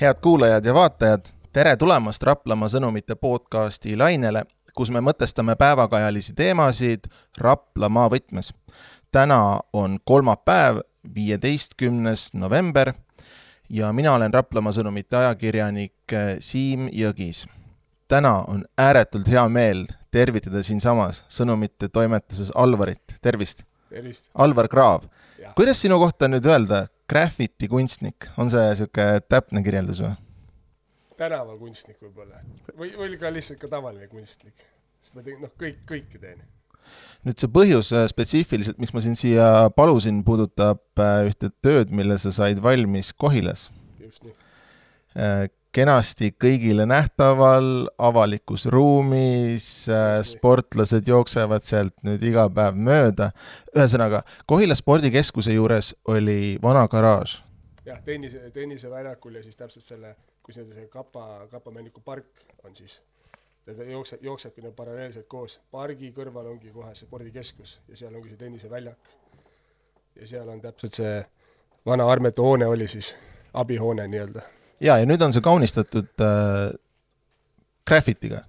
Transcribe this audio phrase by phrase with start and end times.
[0.00, 1.20] head kuulajad ja vaatajad,
[1.52, 4.42] tere tulemast Raplamaa sõnumite podcasti lainele,
[4.74, 7.06] kus me mõtestame päevakajalisi teemasid
[7.38, 8.50] Raplamaa võtmes.
[9.12, 10.80] täna on kolmapäev,
[11.14, 12.92] viieteistkümnes november
[13.70, 17.46] ja mina olen Raplamaa sõnumite ajakirjanik Siim Jõgis.
[18.08, 23.62] täna on ääretult hea meel tervitada siinsamas sõnumite toimetuses Alvarit, tervist!
[23.88, 24.24] tervist!
[24.34, 25.04] Alvar Kraav,
[25.54, 30.14] kuidas sinu kohta nüüd öelda, graffiti kunstnik, on see niisugune täpne kirjeldus või?
[31.18, 32.40] tänavakunstnik võib-olla
[32.74, 34.66] või, või ka lihtsalt ka tavaline kunstnik,
[35.02, 36.40] sest ma teen, noh, kõik, kõike teen.
[37.26, 42.18] nüüd see põhjus äh, spetsiifiliselt, miks ma sind siia palusin, puudutab äh, ühte tööd, mille
[42.20, 43.68] sa said valmis Kohilas.
[44.00, 44.34] just nii.
[45.74, 49.88] Äh, kenasti kõigile nähtaval, avalikus ruumis,
[50.22, 53.32] sportlased jooksevad sealt nüüd iga päev mööda.
[53.74, 57.42] ühesõnaga, Kohila spordikeskuse juures oli vana garaaž.
[57.84, 62.26] jah, tennise, tenniseväljakul ja siis täpselt selle, kus nii-öelda see kapa, kapamänniku park
[62.64, 63.00] on siis.
[63.64, 65.60] ta jookseb, jooksebki need paralleelselt koos.
[65.70, 68.98] pargi kõrval ongi kohe see spordikeskus ja seal ongi see tenniseväljak.
[70.20, 71.24] ja seal on täpselt see
[71.86, 73.16] vana armetu hoone oli siis,
[73.54, 76.72] abihoone nii-öelda ja, ja nüüd on see kaunistatud äh,
[77.86, 78.44] graffitiga.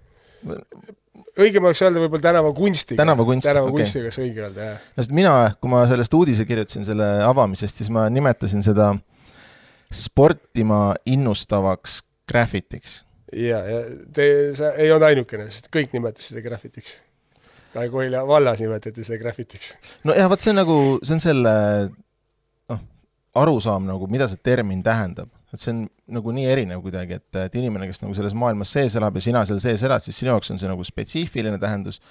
[1.35, 2.99] õigem oleks öelda võib-olla tänavakunstiga.
[3.01, 4.85] tänavakunst, tänavakunstiga oleks õige öelda, jah.
[4.95, 8.93] no sest mina, kui ma sellest uudise kirjutasin, selle avamisest, siis ma nimetasin seda
[9.93, 13.03] sportima innustavaks graffitiks.
[13.33, 13.81] ja, ja
[14.13, 16.99] te, sa ei olnud ainukene, sest kõik nimetasid seda graffitiks.
[17.75, 19.75] ka Koila vallas nimetati seda graffitiks.
[20.07, 21.55] nojah, vot see on nagu, see on selle
[22.71, 22.85] noh,
[23.43, 25.83] arusaam nagu, mida see termin tähendab et see on
[26.17, 29.45] nagu nii erinev kuidagi, et, et inimene, kes nagu selles maailmas sees elab ja sina
[29.47, 32.01] seal sees elad, siis sinu jaoks on see nagu spetsiifiline tähendus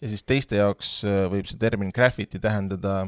[0.00, 3.02] ja siis teiste jaoks äh, võib see termin graffiti tähendada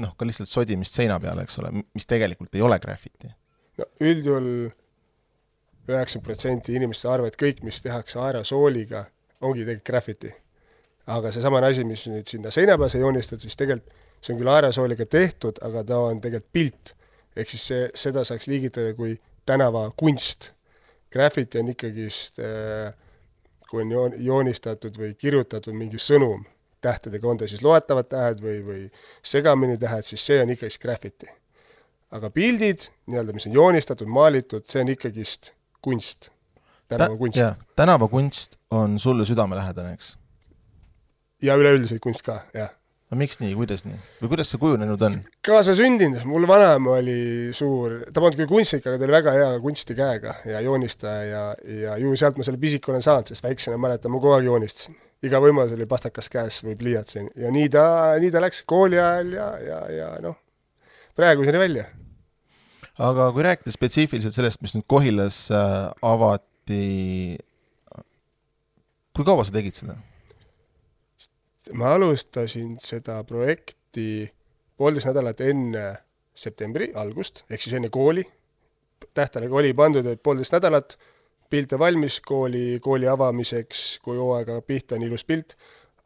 [0.00, 3.30] noh, ka lihtsalt sodimist seina peale, eks ole, mis tegelikult ei ole graffiti.
[3.78, 4.48] no üldjuhul
[5.84, 9.04] üheksakümmend protsenti inimeste arvavad, et kõik, mis tehakse aerosooliga,
[9.44, 10.32] ongi tegelikult graffiti.
[11.06, 14.52] aga seesamane asi, mis nüüd sinna seina peale sai joonistatud, siis tegelikult see on küll
[14.54, 16.94] aerosooliga tehtud, aga ta on tegelikult pilt
[17.36, 20.50] ehk siis see, seda saaks liigitada kui tänavakunst.
[21.12, 22.94] Graffiti on ikkagist, äh,
[23.70, 26.44] kui on joon-, joonistatud või kirjutatud mingi sõnum
[26.84, 28.82] tähtedega, on ta siis loetavad tähed või, või
[29.24, 31.30] segamini tähed, siis see on ikkagist graffiti.
[32.14, 35.50] aga pildid, nii-öelda, mis on joonistatud, maalitud, see on ikkagist
[35.82, 36.28] kunst,
[36.88, 37.54] tänavakunst Ta,.
[37.76, 40.16] tänavakunst on sulle südamelähedane, eks?
[41.42, 42.70] ja üleüldiselt kunst ka, jah
[43.14, 45.16] no miks nii, kuidas nii või kuidas see kujunenud on?
[45.46, 47.16] kaasasündinud, mul vanaema oli
[47.56, 51.42] suur, ta polnud küll kunstnik, aga ta oli väga hea kunstikäega ja joonistaja ja,
[51.84, 54.98] ja ju sealt ma selle pisiku olen saanud, sest väiksena mäletan, ma kogu aeg joonistasin.
[55.24, 57.84] iga võimalus oli pastakas käes või pliiats ja nii ta,
[58.20, 60.36] nii ta läks kooli ajal ja, ja, ja noh,
[61.16, 61.86] praeguseni välja.
[62.98, 67.38] aga kui rääkida spetsiifiliselt sellest, mis nüüd Kohilas äh, avati,
[69.14, 70.00] kui kaua sa tegid seda?
[71.72, 74.28] Ma alustasin seda projekti
[74.76, 75.84] poolteist nädalat enne
[76.34, 78.24] septembri algust, ehk siis enne kooli,
[79.14, 80.96] tähtaeg oli pandud, et poolteist nädalat,
[81.50, 85.54] pilt on valmis kooli, kooli avamiseks, kui hooaega pihta on ilus pilt,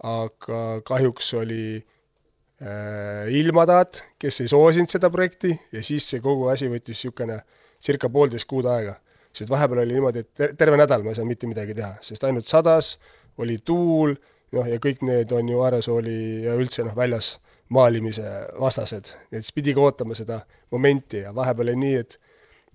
[0.05, 6.69] aga kahjuks oli äh, ilmataat, kes ei soosinud seda projekti ja siis see kogu asi
[6.71, 7.41] võttis niisugune
[7.83, 8.99] circa poolteist kuud aega.
[9.33, 12.49] sest vahepeal oli niimoodi, et terve nädal ma ei saanud mitte midagi teha, sest ainult
[12.49, 12.97] sadas,
[13.39, 14.17] oli tuul
[14.57, 17.37] noh, ja kõik need on ju aerosooli ja üldse noh, väljas
[17.75, 18.25] maalimise
[18.61, 20.41] vastased, et siis pidigi ootama seda
[20.73, 22.17] momenti ja vahepeal oli nii, et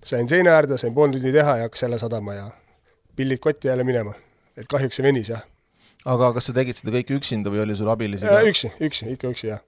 [0.06, 2.46] sain seina äärde, sain pool tundi teha ja hakkas jälle sadama ja
[3.16, 4.14] pillid kotti jälle minema.
[4.56, 5.42] et kahjuks see venis, jah.
[6.04, 8.42] aga kas sa tegid seda kõike üksinda või oli sul abilisi ka?
[8.46, 9.64] üksi, üksi, ikka üksi, jah.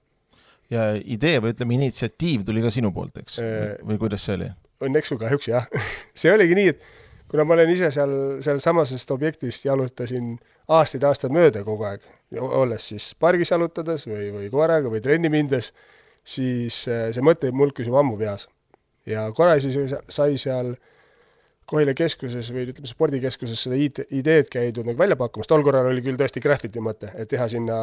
[0.71, 3.73] ja idee või ütleme, initsiatiiv tuli ka sinu poolt, eks äh,?
[3.83, 4.47] või kuidas see oli?
[4.87, 5.67] õnneks või kahjuks, jah
[6.19, 6.87] see oligi nii, et
[7.27, 8.13] kuna ma olen ise seal,
[8.45, 10.37] sealsamasest objektist jalutasin
[10.67, 12.03] aastaid-aastaid mööda kogu aeg,
[12.41, 15.71] olles siis pargis jalutades või, või koeraga või trenni mindes,
[16.27, 18.47] siis äh, see mõte mulkis juba ammu peas.
[19.07, 20.75] ja korra siis sai seal
[21.67, 26.15] Kohila keskuses või ütleme, spordikeskuses seda ideed käidud nagu välja pakkumas, tol korral oli küll
[26.15, 27.79] tõesti graffiti mõte, et teha sinna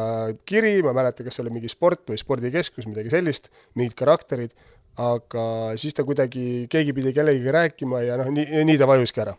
[0.49, 4.55] kiri, ma ei mäleta, kas see oli mingi sport või spordikeskus, midagi sellist, mingid karakterid,
[4.97, 5.45] aga
[5.77, 9.35] siis ta kuidagi, keegi pidi kellegagi rääkima ja noh, nii, nii ta vajuski ära.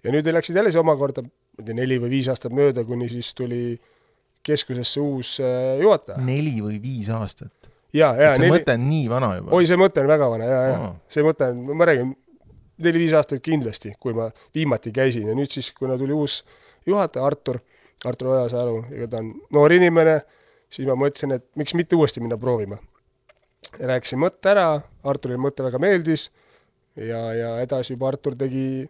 [0.00, 1.26] ja nüüd läksid jälle see omakorda,
[1.58, 3.78] ma ei tea, neli või viis aastat mööda, kuni siis tuli
[4.46, 6.22] keskusesse uus äh, juhataja.
[6.22, 7.70] neli või viis aastat?
[7.92, 8.54] ja, ja see neli...
[8.58, 9.52] mõte on nii vana juba?
[9.58, 12.14] oi, see mõte on väga vana ja, ja see mõte on, ma räägin,
[12.84, 16.44] neli-viis aastat kindlasti, kui ma viimati käisin ja nüüd siis, kuna tuli uus
[16.86, 17.58] juhataja, Artur,
[18.06, 20.20] Artur Ojasalu, ega ta on noor inimene,
[20.70, 22.78] siis ma mõtlesin, et miks mitte uuesti minna proovima.
[23.80, 24.68] rääkisin mõtte ära,
[25.02, 26.28] Arturile mõte väga meeldis,
[26.96, 28.86] ja, ja edasi juba Artur tegi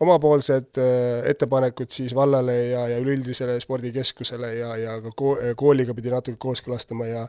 [0.00, 6.12] omapoolsed äh, ettepanekud siis vallale ja, ja üleüldisele spordikeskusele ja, ja ka ko-, kooliga pidi
[6.14, 7.24] natuke kooskõlastama ja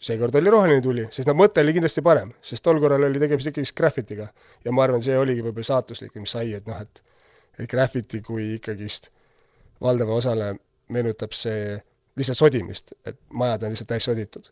[0.00, 3.50] seekord oli roheline tuli, sest no mõte oli kindlasti parem, sest tol korral oli tegemist
[3.50, 4.28] ikkagi graffitiga.
[4.64, 7.04] ja ma arvan, see oligi võib-olla saatuslik, mis sai, et noh, et
[7.58, 9.08] et graffiti kui ikkagist
[9.82, 10.52] valdava osale
[10.94, 11.74] meenutab see
[12.18, 14.46] lihtsalt sodimist, et majad on lihtsalt täis soditud.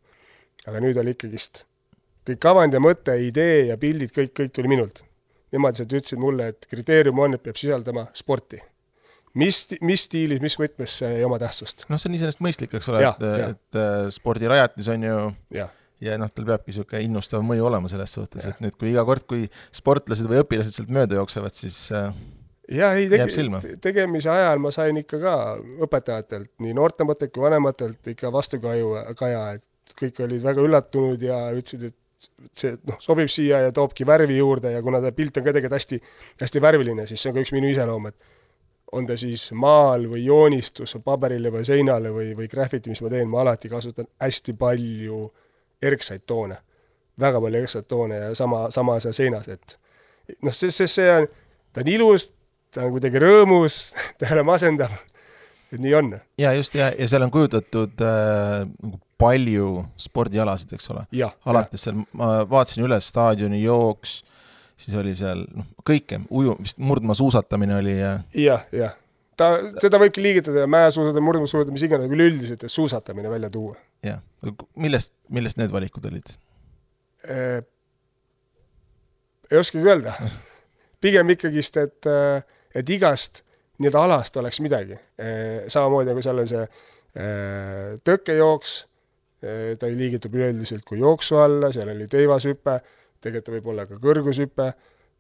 [0.67, 1.65] aga nüüd oli ikkagist
[2.27, 5.05] kõik kavand ja mõte, idee ja pildid, kõik, kõik tuli minult
[5.55, 8.61] nemad lihtsalt ütlesid mulle, et kriteerium on, et peab sisaldama sporti.
[9.37, 11.87] mis, mis stiilis, mis võtmes, see ei oma tähtsust.
[11.93, 15.19] noh, see on iseenesest mõistlik, eks ole, et, et äh, spordirajatis on ju
[15.57, 15.69] ja,
[16.03, 19.27] ja noh, tal peabki niisugune innustav mõju olema selles suhtes, et nüüd, kui iga kord,
[19.29, 22.11] kui sportlased või õpilased sealt mööda jooksevad, siis äh,
[22.73, 25.37] ja ei tege-, tegemise ajal ma sain ikka ka
[25.87, 31.91] õpetajatelt, nii noortematelt kui vanematelt ikka vastukaju, kaja, et kõik olid väga üllatunud ja ütlesid,
[31.91, 31.97] et
[32.57, 35.79] see noh, sobib siia ja toobki värvi juurde ja kuna ta pilt on ka tegelikult
[35.79, 36.01] hästi,
[36.41, 38.35] hästi värviline, siis see on ka üks minu iseloom, et
[38.93, 43.29] on ta siis maal või joonistus paberile või seinale või, või graffiti, mis ma teen,
[43.31, 45.25] ma alati kasutan hästi palju
[45.83, 46.59] erksaid toone.
[47.21, 49.79] väga palju erksaid toone ja sama, sama seal seinas, et
[50.43, 51.27] noh, see, see, see on,
[51.73, 52.31] ta on ilus,
[52.75, 53.81] ta on kuidagi rõõmus,
[54.19, 54.93] ta ei ole masendav,
[55.73, 56.15] et nii on.
[56.39, 61.05] ja just, ja, ja seal on kujutatud äh, nagu palju spordialasid, eks ole.
[61.49, 64.19] alates seal, ma vaatasin üle staadioni jooks,
[64.77, 68.97] siis oli seal noh, kõike, uju, vist murdmaasuusatamine oli ja jah, jah.
[69.41, 73.77] ta, seda võibki liigitada mäesuusatamine, murdmaasuusatamine, mis iganes, üleüldiselt suusatamine välja tuua.
[74.05, 74.21] jah,
[74.77, 76.35] millest, millest need valikud olid
[77.29, 77.63] eh,?
[79.51, 80.13] ei oskagi öelda.
[81.01, 82.11] pigem ikkagist, et,
[82.75, 83.41] et igast
[83.81, 85.65] nii-öelda alast oleks midagi eh,.
[85.73, 86.69] samamoodi nagu seal on see
[88.05, 88.96] tõkkejooks Äh,
[89.41, 92.79] ta liigitub üleüldiselt kui jooksu alla, seal oli teivashüpe,
[93.23, 94.71] tegelikult võib olla ka kõrgushüpe,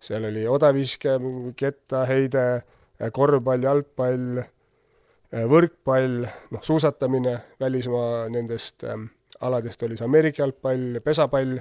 [0.02, 1.16] seal oli odaviske,
[1.58, 2.46] kettaheide,
[3.00, 8.86] äh, korvpall, jalgpall, äh, võrkpall, noh, suusatamine, välismaa nendest
[9.44, 11.58] aladest oli see Ameerika jalgpall, pesapall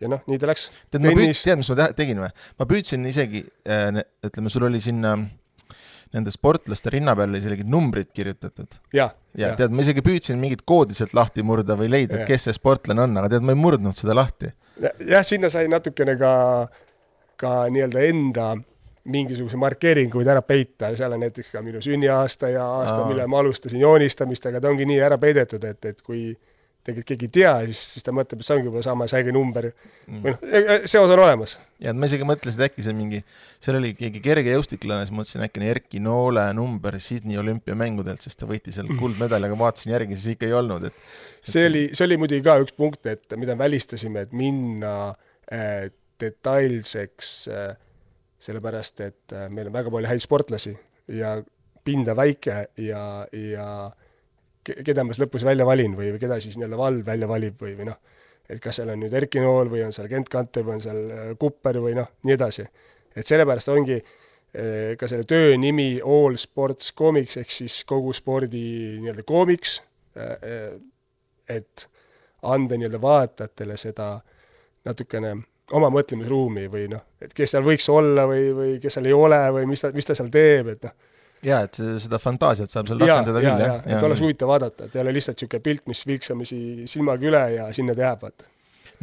[0.00, 0.68] ja noh, nii ta läks.
[0.92, 2.30] tead, ma püüd-, tead, mis ma tegin või?
[2.60, 5.26] ma püüdsin isegi ütleme, sul oli sinna äh,
[6.14, 8.78] nende sportlaste rinna peale isegi numbrid kirjutatud.
[8.96, 12.48] ja, ja tead, ma isegi püüdsin mingit koodi sealt lahti murda või leida, et kes
[12.48, 14.52] see sportlane on, aga tead, ma ei murdnud seda lahti.
[14.80, 16.32] jah, sinna sai natukene ka,
[17.40, 18.50] ka nii-öelda enda
[19.08, 23.80] mingisuguseid markeeringuid ära peita, seal on näiteks ka minu sünniaasta ja aasta, millal ma alustasin
[23.80, 26.32] joonistamist, aga ta ongi nii ära peidetud, et, et kui
[26.88, 29.68] tegelikult keegi ei tea, siis, siis ta mõtleb, et see ongi juba sama säge number
[29.70, 30.20] mm.
[30.24, 31.56] või noh, e, e, seos on olemas.
[31.84, 33.20] ja ma isegi mõtlesin, et äkki see mingi,
[33.64, 38.48] seal oli keegi kergejõustiklane, siis mõtlesin, äkki on Erki Noole number Sydney olümpiamängudelt, sest ta
[38.50, 41.04] võitis seal kuldmedali, aga vaatasin järgi, siis ikka ei olnud, et,
[41.42, 44.94] et see oli, see oli muidugi ka üks punkt, et mida välistasime, et minna
[45.52, 45.90] äh,
[46.22, 47.70] detailseks äh,,
[48.42, 50.76] sellepärast et äh, meil on väga palju häid sportlasi
[51.10, 51.36] ja
[51.84, 53.02] pinda väike ja,
[53.32, 53.68] ja
[54.86, 57.74] keda ma siis lõpus välja valin või, või keda siis nii-öelda vald välja valib või,
[57.78, 57.98] või noh,
[58.48, 61.02] et kas seal on nüüd Erki Nool või on seal Kent Kanter või on seal
[61.14, 62.64] äh, Kupper või noh, nii edasi.
[63.16, 68.64] et sellepärast ongi äh, ka selle töö nimi All Sports Comics ehk siis kogu spordi
[69.02, 69.80] nii-öelda koomiks,
[70.16, 70.80] äh,
[71.48, 71.88] et
[72.42, 74.14] anda nii-öelda vaatajatele seda
[74.86, 75.34] natukene
[75.76, 79.42] oma mõtlemisruumi või noh, et kes seal võiks olla või, või kes seal ei ole
[79.52, 81.07] või mis ta, mis ta seal teeb, et noh
[81.44, 83.82] jaa, et seda fantaasiat saab seal rakendada küll, jah?
[83.86, 87.68] et oleks huvitav vaadata, et ei ole lihtsalt niisugune pilt, mis vilksamisi silmaga üle ja
[87.76, 88.48] sinna ta jääb, vaata.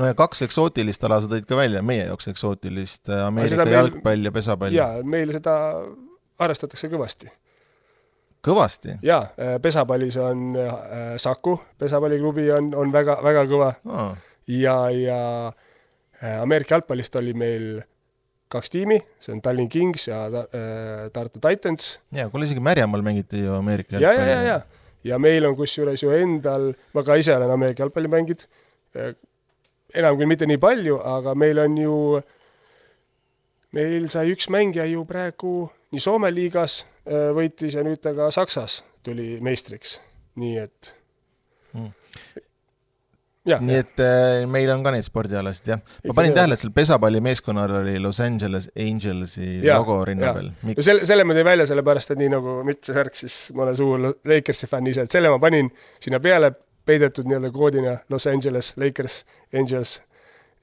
[0.02, 3.78] no ja kaks eksootilist ala sa tõid ka välja, meie jaoks eksootilist, äh, Ameerika meil,
[3.78, 4.76] jalgpall ja pesapall.
[4.76, 5.56] jaa, meil seda
[6.40, 7.32] arvestatakse kõvasti.
[8.46, 9.00] kõvasti?
[9.06, 14.16] jaa, äh, pesapallis on äh, Saku pesapalliklubi on, on väga, väga kõva oh.
[14.52, 17.70] ja, ja äh, Ameerika jalgpallist oli meil
[18.52, 22.00] kaks tiimi, see on Tallinn Kings ja äh, Tartu Titans.
[22.14, 24.60] jaa, kuule isegi Märjamaal mängiti ju Ameerika ja, ja, ja, ja,
[25.04, 28.46] ja meil on kusjuures ju endal, ma ka ise olen Ameerika jalgpalli mänginud,
[28.98, 29.14] äh,
[29.96, 31.98] enam küll mitte nii palju, aga meil on ju,
[33.76, 35.58] meil sai üks mängija ju praegu
[35.96, 40.00] nii Soome liigas äh, võitis ja nüüd ta ka Saksas tuli meistriks,
[40.42, 40.96] nii et
[41.74, 41.94] mm
[43.46, 45.82] nii et äh, meil on ka neid spordialasid, jah.
[46.08, 50.50] ma panin tähele, et seal pesapallimeeskonnal oli Los Angeles Angelsi ja, logo rinna peal.
[50.66, 53.68] no selle, selle ma tõin välja sellepärast, et nii nagu müts ja särk, siis ma
[53.68, 55.70] olen suur Lakersi fänn ise, et selle ma panin
[56.04, 56.52] sinna peale,
[56.86, 59.22] peidetud nii-öelda koodina Los Angeles Lakers,
[59.54, 60.00] Angels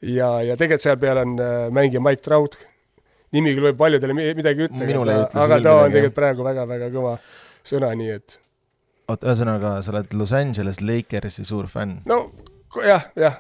[0.02, 2.58] ja, ja tegelikult seal peal on äh, mängija Mike Trout,
[3.32, 7.18] nimi küll võib paljudele midagi ütelda, aga ta on tegelikult praegu väga-väga kõva
[7.62, 8.40] sõna, nii et
[9.10, 12.00] oot, ühesõnaga, sa oled Los Angeles Lakersi suur fänn?
[12.10, 12.24] no
[12.86, 13.38] jah, jah,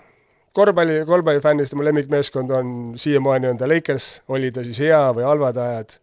[0.52, 5.56] korvpalli, korvpallifännist mu lemmikmeeskond on siiamaani on ta Lakers, oli ta siis hea või halvad
[5.56, 5.96] ajad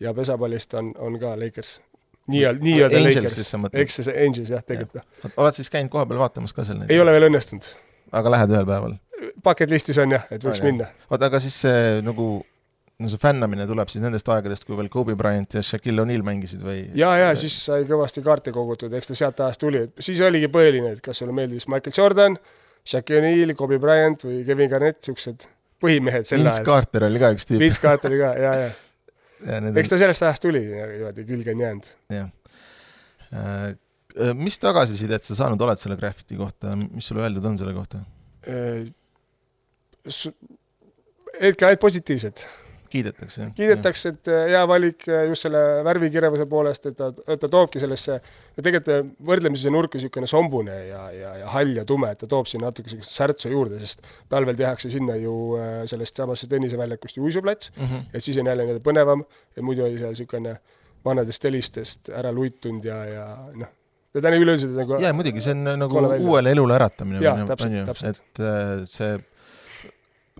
[0.00, 1.80] ja pesapallist on, on ka Lakers.
[2.26, 3.38] nii-öelda, nii-öelda Lakers,
[3.72, 5.32] eks see Angels jah, tegelikult jah.
[5.36, 6.92] oled siis käinud kohapeal vaatamas ka seal neid?
[6.92, 7.70] ei ole veel õnnestunud.
[8.12, 8.98] aga lähed ühel päeval?
[9.44, 10.68] Bucket listis on jah, et võiks aga.
[10.68, 10.90] minna.
[11.10, 12.28] oota, aga siis see nagu
[12.98, 16.62] no see fännamine tuleb siis nendest aegadest, kui veel Kobe Bryant ja Shaquille O'Neal mängisid
[16.64, 16.86] või?
[16.96, 20.94] ja, ja siis sai kõvasti kaarte kogutud, eks ta sealt ajast tuli, siis oligi põhiline,
[20.96, 22.38] et kas sulle meeldis Michael Jordan,
[22.86, 25.48] Shaquille O'Neal, Kobe Bryant või Kevin Garnett, niisugused
[25.82, 26.52] põhimehed sel ajal.
[26.52, 27.62] Vince Carter oli ka üks tüüp.
[27.62, 29.62] Vince Carter oli ka, ja, ja, ja.
[29.82, 31.90] eks ta sellest ajast tuli niimoodi, külge on jäänud.
[32.14, 32.30] jah.
[33.36, 33.72] Äh,
[34.38, 38.00] mis tagasisidet sa saanud oled selle Graffiti kohta, mis sulle öeldud on selle kohta?
[38.48, 38.86] Äh,
[41.42, 42.46] hetkel ainult positiivsed
[42.90, 47.50] kiidetakse, kiidetakse, et äh, hea valik äh, just selle värvikirjavuse poolest, et ta, et ta
[47.52, 48.18] toobki sellesse,
[48.56, 52.10] ja tegelikult äh, võrdlemisi see nurk on niisugune sombune ja, ja, ja hall ja tume,
[52.12, 55.34] et ta toob sinna natuke niisugust särtsu juurde, sest talvel tehakse sinna ju
[55.90, 58.08] sellest samast tenniseväljakust ju uisuplats mm, -hmm.
[58.12, 59.24] et siis on jälle nii-öelda põnevam
[59.56, 60.56] ja muidu oli seal niisugune
[61.04, 63.70] vanadest telistest ära luitunud ja, ja noh,
[64.12, 67.22] ta on üleüldiselt nagu jaa, muidugi, see on nagu uuele elule äratamine.
[67.24, 68.22] jaa, täpselt, täpselt.
[68.40, 69.16] et see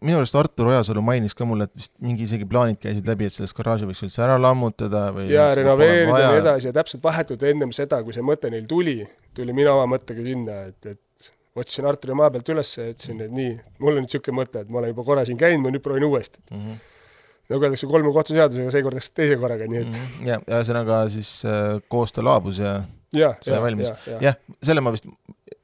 [0.04, 3.34] minu arust Artur Ojasalu mainis ka mulle, et vist mingi isegi plaanid käisid läbi, et
[3.36, 7.46] sellest garaaži võiks üldse ära lammutada või jaa, renoveerida ja nii edasi ja täpselt vahetult
[7.48, 8.98] ennem seda, kui see mõte neil tuli,
[9.36, 13.32] tulin mina oma mõttega sinna, et, et otsisin Arturi maa pealt üles ja ütlesin, et
[13.32, 15.84] nii, mul on nüüd niisugune mõte, et ma olen juba korra siin käinud, ma nüüd
[15.84, 16.58] proovin uuesti mm.
[16.60, 16.82] -hmm.
[17.54, 20.28] nagu öeldakse, kolme kohtuseadusega, seekord läks teise korraga, nii et mm -hmm.
[20.28, 22.82] ja, ühesõnaga siis äh, koostöö laabus ja
[23.16, 23.88] ja, sai valmis.
[23.88, 24.18] jah ja.
[24.20, 25.08] ja, selle ma vist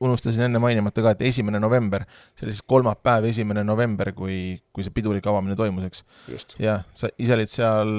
[0.02, 2.04] unustasin enne mainimata ka, et esimene november,
[2.36, 4.38] see oli siis kolmapäev, esimene november, kui,
[4.74, 6.04] kui see pidulik avamine toimus, eks.
[6.62, 7.92] jah, sa ise olid seal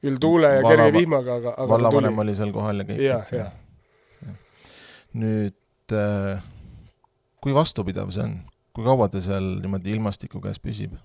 [0.00, 3.02] küll tuule ja kerge vihmaga, aga, aga vallavanem oli seal kohal ja kõik.
[3.04, 3.52] jah, jah.
[5.20, 6.40] nüüd äh,
[7.44, 8.40] kui vastupidav see on,
[8.76, 10.96] kui kaua ta seal niimoodi ilmastiku käes püsib?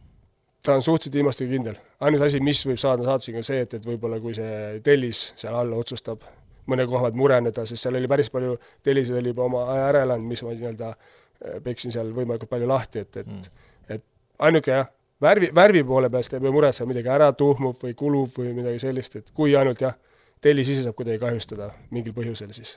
[0.66, 1.76] ta on suhteliselt ilmastikukindel.
[2.02, 5.54] ainus asi, mis võib saada saatusega, on see, et, et võib-olla kui see tellis seal
[5.58, 6.26] all otsustab
[6.72, 10.04] mõne koha pealt mureneda, sest seal oli päris palju, telliseid oli juba oma aja ära
[10.08, 13.66] elanud, mis ma nii-öelda äh, peksin seal võimalikult palju lahti, et, et mm.
[13.98, 14.06] et
[14.48, 14.90] ainuke jah,
[15.22, 19.20] värvi, värvi poole pealt ei pea muretsema, midagi ära tuhmub või kulub või midagi sellist,
[19.22, 19.96] et kui ainult jah,
[20.42, 22.76] tellis ise saab kuidagi kahjustada mingil põhjusel, siis.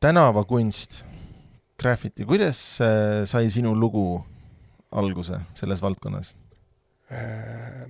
[0.00, 1.04] tänavakunst,
[1.80, 4.24] graffiti, kuidas äh, sai sinu lugu
[4.90, 6.34] alguse selles valdkonnas?
[7.12, 7.86] Äh,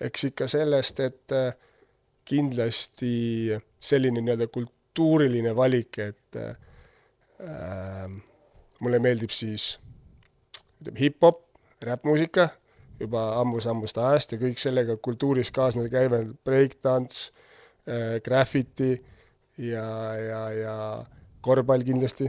[0.00, 1.52] eks ikka sellest, et äh,
[2.30, 8.10] kindlasti selline nii-öelda kultuuriline valik, et äh,
[8.80, 9.74] mulle meeldib siis
[10.80, 11.44] ütleme, hip-hop,
[11.84, 12.50] räppmuusika
[13.00, 17.30] juba ammus-ammust ajast ja kõik sellega kultuuris kaasnev käive, breakdance
[17.88, 18.92] äh,, graffiti
[19.56, 19.86] ja,
[20.20, 20.76] ja, ja
[21.44, 22.28] korvpall kindlasti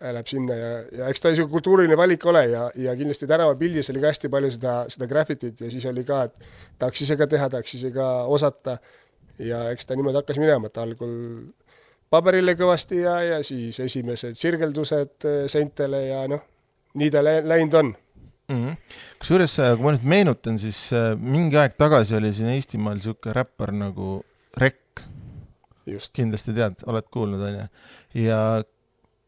[0.00, 4.02] läheb sinna ja, ja eks ta niisugune kultuuriline valik ole ja, ja kindlasti tänavapildis oli
[4.02, 6.48] ka hästi palju seda, seda graffitit ja siis oli ka, et
[6.82, 8.78] tahaks ise ka teha, tahaks ise ka osata
[9.38, 11.14] ja eks ta niimoodi hakkas minema, et algul
[12.12, 16.44] paberile kõvasti ja, ja siis esimesed sirgeldused äh, seintele ja noh,
[17.00, 17.94] nii ta läinud on
[18.48, 18.76] mm -hmm..
[19.18, 23.34] kusjuures, äh, kui ma nüüd meenutan, siis äh, mingi aeg tagasi oli siin Eestimaal niisugune
[23.34, 24.22] räppar nagu
[24.56, 25.02] Rekk.
[26.12, 27.66] kindlasti tead, oled kuulnud, on ju.
[28.24, 28.38] ja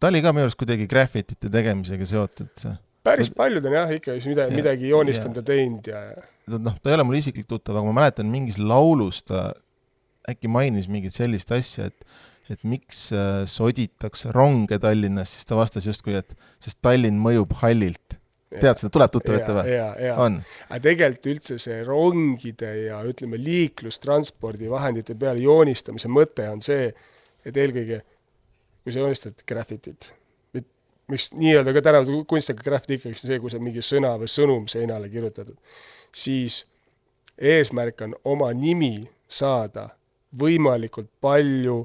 [0.01, 2.69] ta oli ka minu arust kuidagi graffitite tegemisega seotud.
[3.03, 6.01] päris paljud on jah, ikka midagi, midagi joonistanud ja teinud ja
[6.47, 9.53] noh, ta ei ole mulle isiklikult tuttav, aga ma mäletan, mingis laulus ta
[10.31, 12.09] äkki mainis mingit sellist asja, et
[12.47, 18.15] et miks äh, soditakse ronge Tallinnas, siis ta vastas justkui, et sest Tallinn mõjub hallilt.
[18.55, 19.73] tead seda, tuleb tuttav ette või?
[20.23, 20.37] on.
[20.69, 26.93] aga tegelikult üldse see rongide ja ütleme, liiklustranspordivahendite peale joonistamise mõte on see,
[27.43, 28.05] et eelkõige
[28.87, 30.13] kui sa joonistad graffitit,
[31.11, 34.69] miks nii-öelda ka tänapäeval kunstniku graffiti ikkagi see, kui see on mingi sõna või sõnum
[34.71, 35.59] seinale kirjutatud,
[36.15, 36.61] siis
[37.35, 39.89] eesmärk on oma nimi saada
[40.35, 41.83] võimalikult palju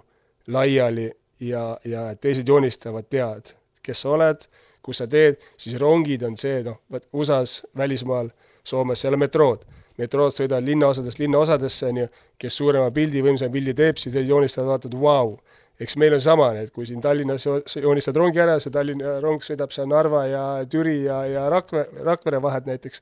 [0.51, 1.09] laiali
[1.41, 4.45] ja, ja teised joonistavad tead, kes sa oled,
[4.85, 8.31] kus sa teed, siis rongid on see, noh, vot USA-s, välismaal,
[8.63, 9.63] Soomes ei ole metrood.
[9.97, 12.09] metrood sõidavad linnaosadest linnaosadesse, on ju,
[12.41, 15.39] kes suurema pildi, võimsama pildi teeb, siis teised joonistavad, vaatavad, vau.
[15.81, 17.45] eks meil on sama, et kui siin Tallinnas
[17.81, 22.41] joonistad rongi ära, see Tallinna rong sõidab seal Narva ja Türi ja, ja Rakvere, Rakvere
[22.41, 23.01] vahet näiteks,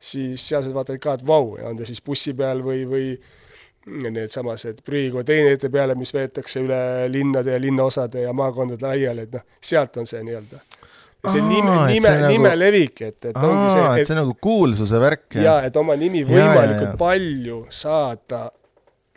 [0.00, 3.06] siis sealsed vaatavad ka, et vau, on ta siis bussi peal või, või
[3.86, 9.96] needsamased prügikonteinerite peale, mis veetakse üle linnade ja linnaosade ja maakondade laiali, et noh, sealt
[10.00, 10.60] on see nii-öelda.
[11.26, 12.32] see Aa, nime, nime, nagu...
[12.32, 15.26] nime levik, et, et Aa, ongi see, et, et see nagu kuulsuse värk.
[15.40, 16.96] jaa, et oma nimi võimalikult ja, ja, ja.
[17.00, 18.46] palju saada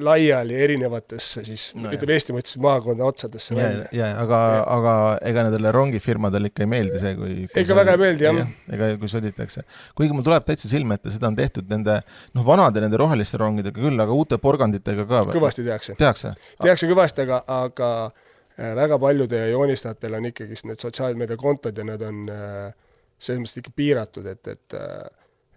[0.04, 4.40] laiali erinevatesse siis No ütleme Eesti mõttes maakonda otsadesse ja välja., ja aga,
[4.76, 4.96] aga
[5.30, 8.52] ega nendele rongifirmadele ikka ei meeldi see, kui, kui Ega väga ei meeldi, jah.
[8.78, 9.66] ega kui sõditakse.
[9.98, 13.80] kuigi mul tuleb täitsa silme ette, seda on tehtud nende noh, vanade nende roheliste rongidega
[13.80, 15.24] küll, aga uute porganditega ka.
[15.32, 15.98] kõvasti tehakse.
[16.00, 16.36] tehakse?
[16.62, 22.24] tehakse kõvasti, aga, aga äh, väga paljudel joonistajatel on ikkagist need sotsiaalmeediakontod ja need on
[22.34, 22.72] äh,
[23.18, 25.04] selles mõttes ikka piiratud, et, et äh,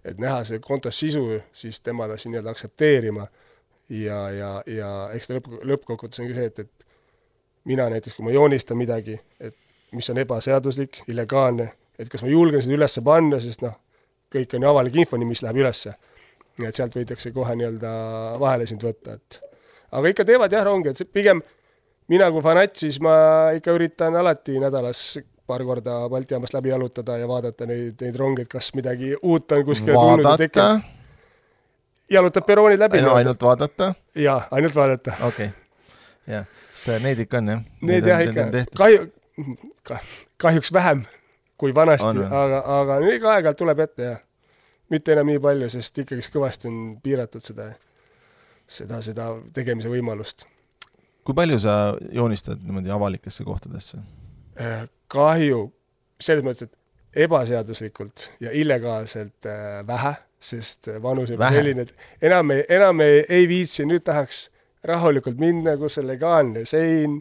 [0.07, 3.25] et näha see konto sisu, siis tema peab nii-öelda aktsepteerima
[3.89, 6.87] ja, ja, ja eks ta lõpp, lõppkokkuvõttes ongi see, et, et
[7.67, 9.55] mina näiteks, kui ma joonistan midagi, et
[9.95, 13.75] mis on ebaseaduslik, illegaalne, et kas ma julgen seda üles panna, sest noh,
[14.33, 15.95] kõik on ju avalik info, mis läheb ülesse.
[16.57, 17.89] nii et sealt võidakse kohe nii-öelda
[18.41, 19.37] vahele sind võtta, et
[19.93, 21.43] aga ikka teevad jah ronge, et pigem
[22.09, 23.13] mina kui fanatt, siis ma
[23.53, 28.47] ikka üritan alati nädalas paar korda Balti jaamast läbi jalutada ja vaadata neid, neid ronge,
[28.47, 30.93] et kas midagi uut on kuskile tulnud ja tekkinud.,
[32.11, 33.01] jalutad perroonid läbi.
[33.01, 35.17] no ainult vaadata, jaa, ainult vaadata.
[35.21, 35.49] okei okay..
[36.27, 37.61] jah, sest need ikka on jah.
[37.81, 39.07] Need jah ikka, kahju,
[40.37, 41.05] kahjuks vähem
[41.57, 44.15] kui vanasti aga, aga ikka aeg-ajalt tuleb ette ja
[44.93, 47.71] mitte enam nii palju, sest ikkagist kõvasti on piiratud seda,
[48.67, 50.45] seda, seda tegemise võimalust.
[51.27, 51.73] kui palju sa
[52.13, 53.99] joonistad niimoodi avalikesse kohtadesse?
[54.61, 55.67] Äh, kahju
[56.21, 62.53] selles mõttes, et ebaseaduslikult ja illegaalselt äh, vähe, sest äh, vanus on selline, et enam
[62.53, 64.47] ei, enam ei, ei viitsi, nüüd tahaks
[64.87, 67.17] rahulikult minna, kus on legaalne sein,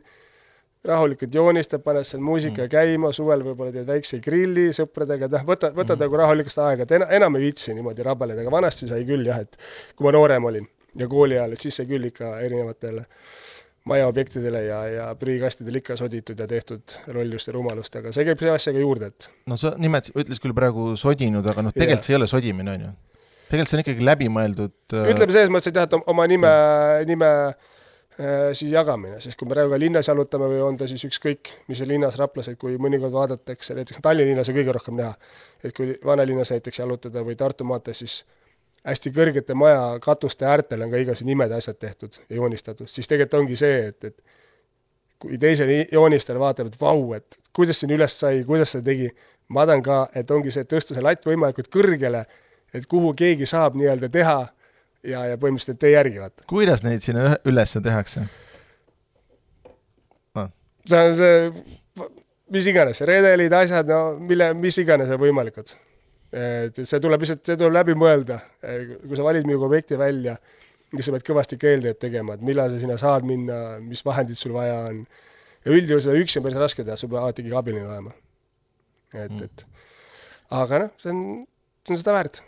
[0.86, 2.70] rahulikult joonistad, paned seal muusika mm.
[2.70, 6.04] käima, suvel võib-olla teed väikse grilli sõpradega, noh, võtad, võtad mm.
[6.04, 9.42] nagu rahulikust aega, et ena, enam ei viitsi niimoodi rabeleda, aga vanasti sai küll jah,
[9.42, 9.58] et
[9.96, 13.06] kui ma noorem olin ja kooli ajal, et siis sai küll ikka erinevatele
[13.86, 18.56] majaobjektidele ja, ja prügikastidele ikka soditud ja tehtud lollust ja rumalust, aga see käib selle
[18.58, 22.08] asjaga juurde, et no sa nimetasid, ütles küll praegu sodinud, aga noh, tegelikult Jah.
[22.08, 22.90] see ei ole sodimine, on ju.
[23.52, 26.52] tegelikult see on ikkagi läbimõeldud äh, ütleme selles mõttes, et jah, et oma nime,
[27.12, 31.06] nime äh, siis jagamine, sest kui me praegu ka linnas jalutame või on ta siis
[31.06, 34.98] ükskõik, mis on linnas Raplas, et kui mõnikord vaadatakse, näiteks Tallinna linnas on kõige rohkem
[34.98, 35.14] näha,
[35.62, 38.24] et kui vanalinnas näiteks jalutada või Tartu maanteel, siis
[38.86, 43.08] hästi kõrgete maja katuste äärtel on ka igasugused nimed ja asjad tehtud ja joonistatud, siis
[43.10, 44.16] tegelikult ongi see, et, et
[45.22, 49.10] kui teise ni- joonistaja vaatab, et vau, et kuidas siin üles sai, kuidas seda tegi,
[49.48, 52.24] ma tahan ka, et ongi see, et tõsta see latt võimalikult kõrgele,
[52.74, 54.38] et kuhu keegi saab nii-öelda teha
[55.06, 56.46] ja, ja põhimõtteliselt tee järgi vaata.
[56.50, 58.26] kuidas neid sinna ülesse tehakse?
[60.86, 61.50] see on see,
[62.54, 65.72] mis iganes, redelid, asjad, no mille, mis iganes on võimalikud.
[66.36, 70.36] Et see tuleb lihtsalt, see tuleb läbi mõelda, kui sa valid mingi objekti välja,
[70.92, 74.54] siis sa pead kõvasti keeldeid tegema, et millal sa sinna saad minna, mis vahendid sul
[74.56, 75.04] vaja on.
[75.64, 78.12] ja üldjuhul seda üksi on päris raske teha, sul peab alati keegi abiline olema.
[79.14, 79.66] et, et
[80.50, 81.24] aga noh, see on,
[81.86, 82.42] see on seda väärt.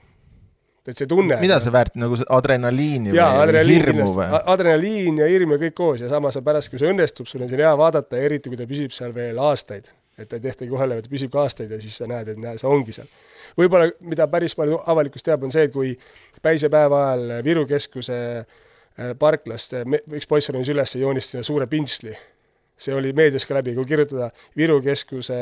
[0.89, 1.39] et see tunne.
[1.43, 5.79] mida see väärt, nagu adrenaliini jaa, või adrenaliin hirmu või?, adrenaliin ja hirm ja kõik
[5.81, 8.61] koos ja samas on pärast, kui see õnnestub, sul on siin hea vaadata, eriti kui
[8.61, 9.91] ta püsib seal veel aastaid.
[10.19, 12.59] Et ta ei tehtagi vaid ta püsib ka aastaid ja siis sa näed, et näe,
[12.59, 13.09] see ongi seal.
[13.59, 15.95] võib-olla, mida päris palju avalikkus teab, on see, et kui
[16.43, 21.67] päisepäeva ajal Viru keskuse äh, parklast äh, üks poiss ronis üles ja joonistas sinna suure
[21.67, 22.17] pintsli.
[22.79, 25.39] see oli meedias ka läbi, kui kirjutada Viru keskuse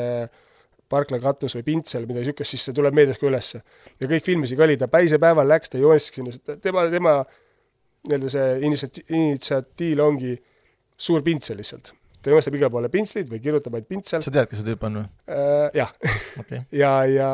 [0.89, 3.61] parkla katus või pintsel, midagi niisugust, siis see tuleb meedias ka ülesse.
[3.99, 7.17] ja kõik filmisid ka oli, ta päisepäeval läks, ta joonistas sinna, tema, tema
[8.07, 10.35] nii-öelda see initsiati-, initsiatiiv ongi
[10.97, 11.93] suur pintsel lihtsalt.
[12.27, 14.99] Ta joonistab igale poole pintslid või kirjutab ainult pintsel sa tead, kes see tüüp on
[14.99, 15.07] või?
[15.31, 15.93] äh,, jah,
[16.81, 17.29] ja, ja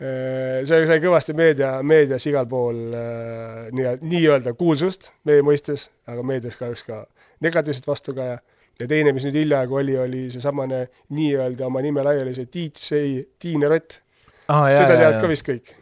[0.00, 6.24] äh, see sai kõvasti meedia, meedias igal pool äh, nii, nii-öelda kuulsust meie mõistes, aga
[6.24, 7.04] meedias kahjuks ka
[7.44, 8.40] negatiivset vastukaja.
[8.80, 13.20] ja teine, mis nüüd hiljaaegu oli, oli seesamane nii-öelda oma nime laiali see Tiit Sei,
[13.38, 14.00] Tiine Rott.
[14.48, 15.74] ah, seda teavad ka vist kõik.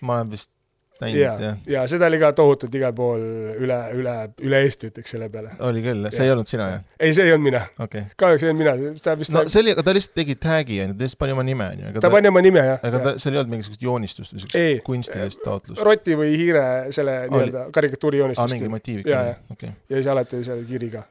[0.00, 0.53] ma olen vist
[1.02, 3.22] näinud ja jah,, ja seda oli ka tohutult igal pool
[3.64, 4.14] üle, üle,
[4.46, 5.54] üle Eesti ütleks selle peale.
[5.66, 6.28] oli küll, see Jah.
[6.28, 6.84] ei olnud sina jah?
[6.98, 8.16] ei, see ei olnud mina, okei okay..
[8.20, 10.80] kahjuks ei olnud mina, ta vist no no,, see oli, aga ta lihtsalt tegi tag'i
[10.84, 13.04] onju, ta lihtsalt pani oma nime onju, ta pani oma nime jah aga ja.
[13.08, 15.82] ta, seal ei olnud mingisugust joonistust või Ei, siukest kunstilist taotlust?
[15.88, 18.76] roti või hiire selle nii-öelda karikatuuri aa, joonistas mingi küll.
[18.76, 19.74] motiiv Jaa, ikka jah., okei.
[19.90, 21.04] ja siis alati oli seal kiri ka.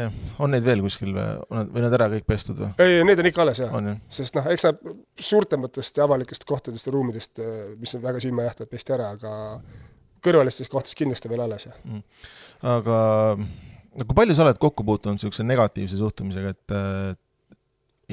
[0.00, 2.72] jah, on neid veel kuskil või, või nad ära kõik pestud või?
[2.82, 3.96] ei, need on ikka alles jah, ju?
[4.20, 4.82] sest noh, eks nad
[5.30, 7.42] suurtematest ja avalikest kohtadest ja ruumidest,
[7.80, 9.32] mis on väga silmajähtavad, pesti ära, aga
[10.24, 11.80] kõrvalistes kohtades kindlasti veel alles jah.
[12.76, 13.00] aga
[13.36, 17.14] no kui palju sa oled kokku puutunud niisuguse negatiivse suhtumisega, et äh,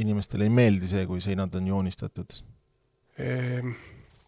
[0.02, 2.40] inimestele ei meeldi see, kui seinad on joonistatud?
[3.22, 3.76] Ehm,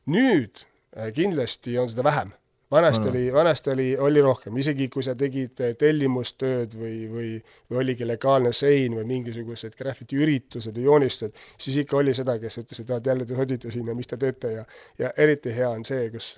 [0.09, 2.33] nüüd äh, kindlasti on seda vähem.
[2.71, 3.11] Vanasti või?
[3.11, 7.31] oli, vanasti oli, oli rohkem, isegi kui sa tegid äh, tellimustööd või, või,
[7.69, 12.61] või oligi legaalne sein või mingisugused graffiti üritused ja joonistused, siis ikka oli seda, kes
[12.61, 14.65] ütles, et vaat jälle te sodite sinna, mis te teete ja,
[14.99, 16.37] ja eriti hea on see, kus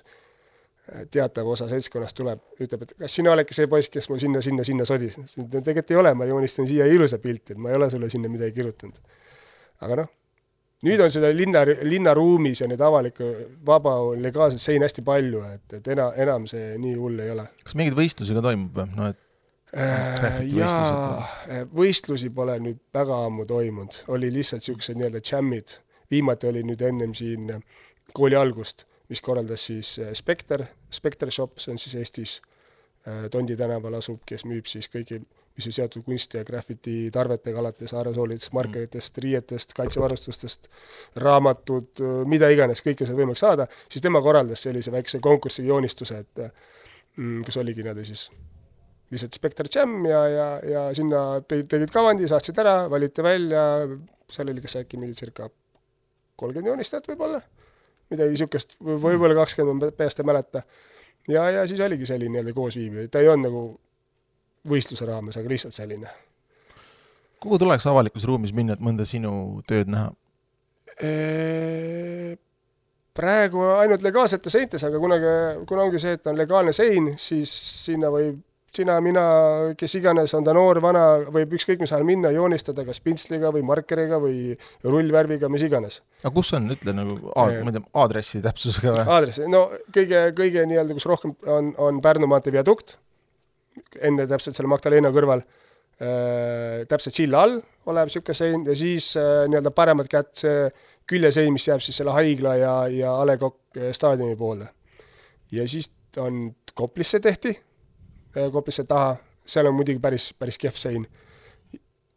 [1.12, 4.64] teatav osa seltskonnast tuleb, ütleb, et kas sina oledki see poiss, kes mul sinna, sinna,
[4.66, 5.18] sinna sodis.
[5.36, 8.56] tegelikult ei ole, ma joonistan siia ilusa pilti, et ma ei ole sulle sinna midagi
[8.58, 8.98] kirjutanud.
[9.82, 10.10] aga noh,
[10.86, 13.28] nüüd on seda linna, linnaruumis ja neid avalikke,
[13.66, 17.46] vaba, legaalset seina hästi palju, et, et ena, enam see nii hull ei ole.
[17.64, 19.20] kas mingeid võistlusi ka toimub või, noh et
[19.76, 25.78] Äh, jaa, äh, võistlusi pole nüüd väga ammu toimunud, oli lihtsalt niisugused nii-öelda džämmid.
[26.12, 27.48] viimati oli nüüd ennem siin
[28.12, 32.40] kooli algust, mis korraldas siis äh, Spekter, Spekter Shop, see on siis Eestis
[33.30, 35.16] Tondi tänaval asub, kes müüb siis kõigi,
[35.56, 40.70] mis on seotud kunsti ja graffiti tarvetega, alates aerosoolidest, markeritest, riietest, kaitsevarustustest,
[41.20, 46.46] raamatud, mida iganes, kõike sai võimalik saada, siis tema korraldas sellise väikse konkursi joonistuse, et
[46.46, 48.30] mm, kus oligi nii-öelda siis
[49.12, 53.64] lihtsalt Spectre Jam ja, ja, ja sinna tegid kavandi, saatsid ära, valiti välja,
[54.32, 55.50] seal oli kas äkki mingi circa
[56.40, 57.42] kolmkümmend joonistajat võib-olla,
[58.12, 60.64] midagi niisugust, võib-olla kakskümmend, ma peast ei mäleta.
[61.28, 63.64] ja, ja siis oligi selline nii-öelda koosviibimine, ta ei olnud nagu
[64.68, 66.10] võistluse raames, aga lihtsalt selline.
[67.42, 70.12] kuhu tuleks avalikus ruumis minna, et mõnda sinu tööd näha?
[73.16, 75.32] praegu ainult legaalsete seintes, aga kunagi,
[75.66, 77.50] kuna ongi see, et on legaalne sein, siis
[77.88, 78.38] sinna võib
[78.76, 79.22] sina, mina,
[79.78, 83.64] kes iganes, on ta noor, vana, võib ükskõik mis ajal minna, joonistada kas pintsliga või
[83.68, 86.00] markeriga või rullvärviga, mis iganes.
[86.22, 89.06] aga kus on, ütle nagu, ma ei tea, aadressi täpsusega või?
[89.16, 92.96] aadress, no kõige, kõige nii-öelda, kus rohkem on, on Pärnu maantee viadukt,
[94.00, 99.44] enne täpselt selle Magdalena kõrval äh,, täpselt silla all olev niisugune sein ja siis äh,
[99.48, 100.70] nii-öelda paremat kätt see
[101.08, 104.68] küljesein, mis jääb siis selle haigla ja, ja A Le Coq staadioni poole.
[105.52, 107.56] ja siis on Koplisse tehti
[108.36, 111.06] Äh, Koplisse taha, seal on muidugi päris, päris kehv sein.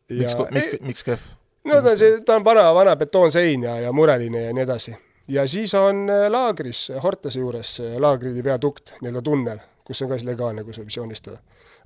[0.09, 1.25] miks, miks, miks kehv?
[1.65, 4.95] no ta on see, ta on vana, vana betoonsein ja, ja mureline ja nii edasi.
[5.27, 10.27] ja siis on äh, laagris, Hortase juures laagri viadukt, nii-öelda tunnel, kus on ka siis
[10.27, 11.37] legaalne, kus võib joonistada.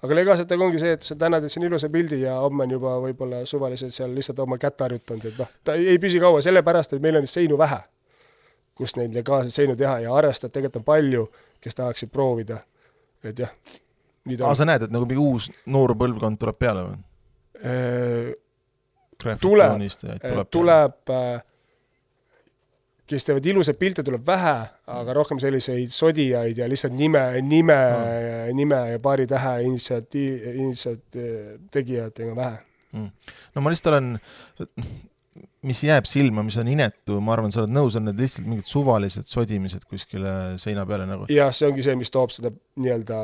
[0.04, 2.96] aga legaalsetega ongi see, et sa täna teed siin ilusa pildi ja homme on juba
[3.04, 6.96] võib-olla suvaliselt seal lihtsalt oma kätt harjutanud, et noh, ta ei, ei püsi kaua, sellepärast
[6.96, 7.82] et meil on seinu vähe,
[8.80, 11.28] kus neid legaalseid seinu teha ja arvestada tegelikult on palju,
[11.60, 12.62] kes tahaksid proovida,
[13.24, 13.52] et jah
[14.38, 17.00] aa, sa näed, et nagu mingi uus noor põlvkond tuleb peale või?
[17.60, 18.32] Äh,
[19.20, 19.88] tuleb, tuleb,
[20.54, 21.42] tuleb, äh,
[23.10, 24.56] kes teevad ilusaid pilte, tuleb vähe,
[25.00, 31.22] aga rohkem selliseid sodijaid ja lihtsalt nime, nime mm., nime ja paari tähe initsiatiiv, initsiat-,
[31.74, 32.58] tegijatega vähe
[32.94, 33.36] mm..
[33.56, 34.12] no ma lihtsalt olen,
[35.68, 38.68] mis jääb silma, mis on inetu, ma arvan, sa oled nõus, on need lihtsalt mingid
[38.70, 41.30] suvalised sodimised kuskile seina peale nagu.
[41.34, 43.24] jah, see ongi see, mis toob seda nii-öelda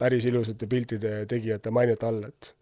[0.00, 2.54] päris ilusate piltide tegijate mainet all, et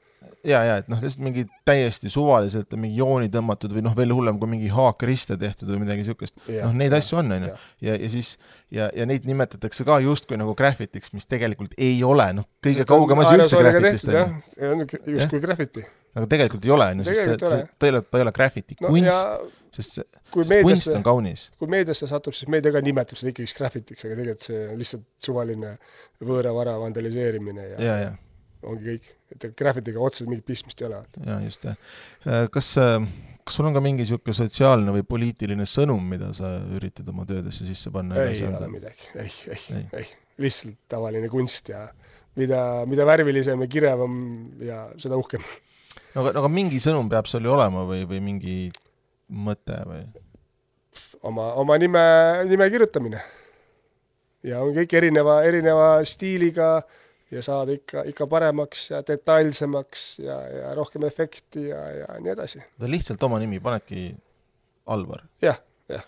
[0.46, 4.38] ja, ja et noh, lihtsalt mingi täiesti suvaliselt mingi jooni tõmmatud või noh, veel hullem,
[4.40, 6.38] kui mingi haakriste tehtud või midagi niisugust.
[6.46, 7.52] noh, neid ja, asju on, on ju.
[7.88, 8.33] ja, ja siis,
[8.74, 12.90] ja, ja neid nimetatakse ka justkui nagu graffitiks, mis tegelikult ei ole, noh, kõige Sest
[12.90, 15.02] kaugem asi üldse graffitist on ju.
[15.18, 15.87] justkui graffiti.
[16.14, 18.92] aga tegelikult ei ole, on ju, sest see, see, ole, ta ei ole graffiti no,,
[18.94, 21.48] kunst, sest see, sest meediasse, kunst on kaunis.
[21.61, 25.11] kui meediasse satub, siis meedia ka nimetab seda ikkagi graffitiks, aga tegelikult see on lihtsalt
[25.22, 25.76] suvaline
[26.24, 28.16] võõra vara vandaliseerimine ja, ja, ja.
[28.66, 29.08] Ongi kõik.
[29.34, 31.02] et graffitiga otseselt mingit pistmist ei ole.
[31.26, 31.76] jaa, just, jah.
[32.26, 32.96] Äh, kas, äh,
[33.44, 37.66] kas sul on ka mingi niisugune sotsiaalne või poliitiline sõnum, mida sa üritad oma töödesse
[37.68, 38.18] sisse panna?
[38.24, 41.86] ei ole midagi, ei, ei, ei, ei., lihtsalt tavaline kunst ja
[42.38, 44.14] mida, mida värvilisem ja kirevam
[44.62, 45.42] ja seda uhkem.
[46.14, 48.56] no aga, aga mingi sõnum peab sul ju olema või, või mingi
[49.28, 50.06] mõte või?
[51.22, 52.04] oma, oma nime,
[52.48, 53.20] nime kirjutamine.
[54.46, 56.78] ja on kõik erineva, erineva stiiliga
[57.30, 62.62] ja saada ikka, ikka paremaks ja detailsemaks ja, ja rohkem efekti ja, ja nii edasi.
[62.86, 64.14] lihtsalt oma nimi, panedki
[64.86, 65.52] Alvar ja,?
[65.52, 66.06] jah, jah.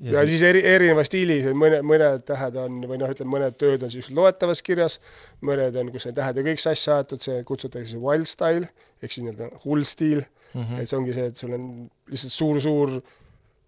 [0.00, 3.60] ja, ja siis, siis eri, erineva stiili, mõne, mõned tähed on, või noh, ütleme, mõned
[3.60, 5.00] tööd on siis loetavas kirjas,
[5.44, 9.24] mõned on, kus need tähed on kõik sassi aetud, see kutsutakse wild style ehk siis
[9.24, 10.62] nii-öelda hull stiil mm.
[10.62, 10.80] -hmm.
[10.80, 11.66] et see ongi see, et sul on
[12.10, 13.00] lihtsalt suur-suur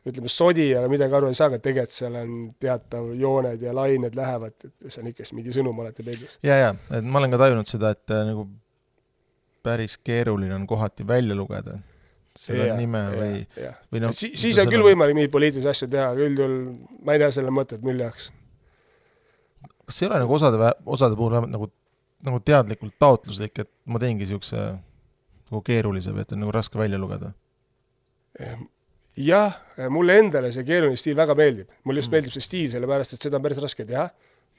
[0.09, 4.17] ütleme, sodi, aga midagi aru ei saa, aga tegelikult seal on teatav jooned ja lained
[4.19, 6.38] lähevad, et see on ikkagist mingi sõnum alati peeglis.
[6.43, 8.49] ja, ja, et ma olen ka tajunud seda, et äh, nagu
[9.62, 11.79] päris keeruline on kohati välja lugeda
[12.38, 13.41] selle ja, nime ja, või,
[13.93, 14.33] või noh si.
[14.41, 16.57] siis on küll võimalik mingeid poliitilisi asju teha, aga üldjuhul
[17.05, 18.31] ma ei näe selle mõtet mille jaoks.
[19.87, 21.69] kas ei ole nagu osade, osade puhul vähemalt nagu,
[22.27, 24.65] nagu teadlikult taotluslik, et ma teengi niisuguse
[25.53, 27.35] nagu keerulise või et on nagu raske välja lugeda?
[29.20, 29.59] Jah,
[29.92, 32.16] mulle endale see keeruline stiil väga meeldib, mulle just mm.
[32.16, 34.07] meeldib see stiil, sellepärast et seda on päris raske teha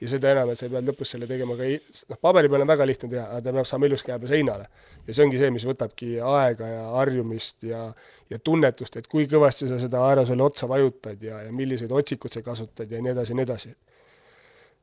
[0.00, 1.68] ja seda enam, et sa pead lõpus selle tegema ka,
[2.10, 4.68] noh, paberi peal on väga lihtne teha, aga ta peab saama ilusti jääda seinale.
[5.06, 7.86] ja see ongi see, mis võtabki aega ja harjumist ja,
[8.30, 12.42] ja tunnetust, et kui kõvasti sa seda aerosoli otsa vajutad ja, ja milliseid otsikuid sa
[12.46, 13.74] kasutad ja nii edasi ja nii edasi.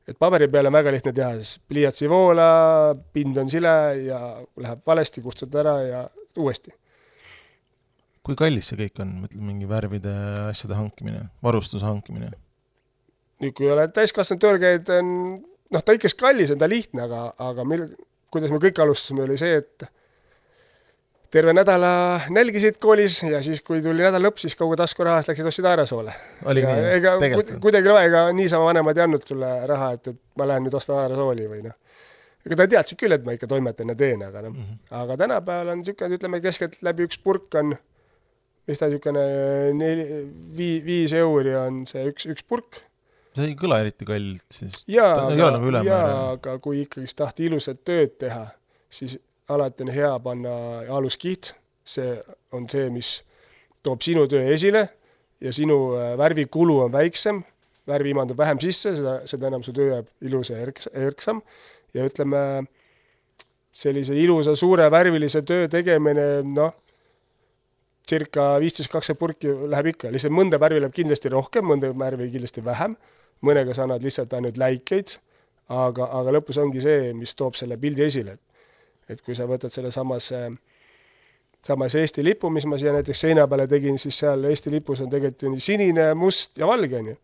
[0.08, 4.20] et paberi peal on väga lihtne teha, siis pliiats ei voola, pind on sile ja
[4.56, 6.06] läheb valesti, kustutad ära ja
[6.38, 6.72] uuesti.
[8.26, 10.12] Kui kallis see kõik on, mõtled mingi värvide
[10.48, 12.30] asjade hankimine, varustuse hankimine?
[13.42, 15.08] nüüd, kui oled täiskasvanud tööl käid, on
[15.72, 17.88] noh, ta ikkagist kallis on, ta lihtne, aga, aga meil,
[18.32, 19.88] kuidas me kõik alustasime, oli see, et
[21.32, 21.92] terve nädala
[22.30, 26.14] nälgisid koolis ja siis, kui tuli nädala lõpp, siis kogu taskurahast läksid ostsid aeresoole.
[26.52, 27.14] ega
[27.62, 31.48] kuidagi ega niisama vanemad ei andnud sulle raha, et, et ma lähen nüüd ostan aeresooli
[31.48, 31.78] või noh.
[32.46, 35.16] ega ta teadsid küll, et ma ikka toimetan ja teen, aga noh mm -hmm., aga
[35.24, 37.74] tänapäeval on niisugune, ütleme keskeltläbi üks purk on,
[38.68, 39.24] mis ta niisugune
[39.78, 40.06] neli,
[40.56, 42.82] vii-, viis euri on see üks, üks purk.
[43.36, 44.82] See ei kõla eriti kallilt siis.
[44.90, 48.44] jaa, aga, nagu jaa, aga kui ikkagist tahta ilusat tööd teha,
[48.92, 49.16] siis
[49.52, 50.56] alati on hea panna
[50.92, 52.16] aluskiht, see
[52.52, 53.20] on see, mis
[53.82, 54.84] toob sinu töö esile
[55.42, 57.40] ja sinu äh, värvikulu on väiksem,
[57.88, 61.42] värv imandub vähem sisse, seda, seda enam su töö jääb ilus ja erks-, erksam.
[61.92, 62.62] Ja ütleme,
[63.72, 66.72] sellise ilusa suure värvilise töö tegemine, noh,
[68.08, 72.64] circa viisteist, kakskümmend purki läheb ikka, lihtsalt mõnda värvi läheb kindlasti rohkem, mõnda värvi kindlasti
[72.64, 72.96] vähem,
[73.46, 75.16] mõnega sa annad lihtsalt ainult läikeid,
[75.72, 78.52] aga, aga lõpus ongi see, mis toob selle pildi esile, et
[79.10, 80.38] et kui sa võtad selle samase,
[81.66, 85.10] samas Eesti lipu, mis ma siia näiteks seina peale tegin, siis seal Eesti lipus on
[85.12, 87.18] tegelikult ju nii sinine, must ja valge, on ju.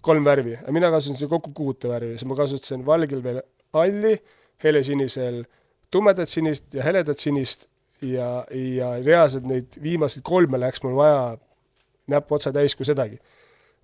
[0.00, 3.40] kolm värvi, mina kasutasin kokku kuute värvi, siis ma kasutasin valgel veel
[3.74, 4.14] halli,
[4.62, 5.42] helesinisel
[5.90, 7.66] tumedat sinist ja heledat sinist
[8.02, 11.36] ja, ja reaalselt neid viimaseid kolme läks mul vaja
[12.08, 13.18] näpuotsa täis kui sedagi.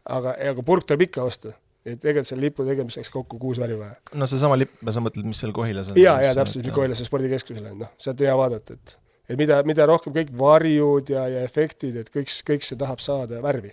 [0.05, 3.97] aga, aga purk tuleb ikka osta et tegelikult selle lipu tegemiseks kokku kuus värvi vaja.
[4.17, 6.01] no seesama lipp, sa mõtled, mis seal Kohilas on?
[6.01, 8.99] jaa, jaa, täpselt, mis Kohilase spordikeskusel on, noh, sealt on hea vaadata, et
[9.29, 13.41] et mida, mida rohkem kõik varjud ja, ja efektid, et kõik, kõik see tahab saada
[13.45, 13.73] värvi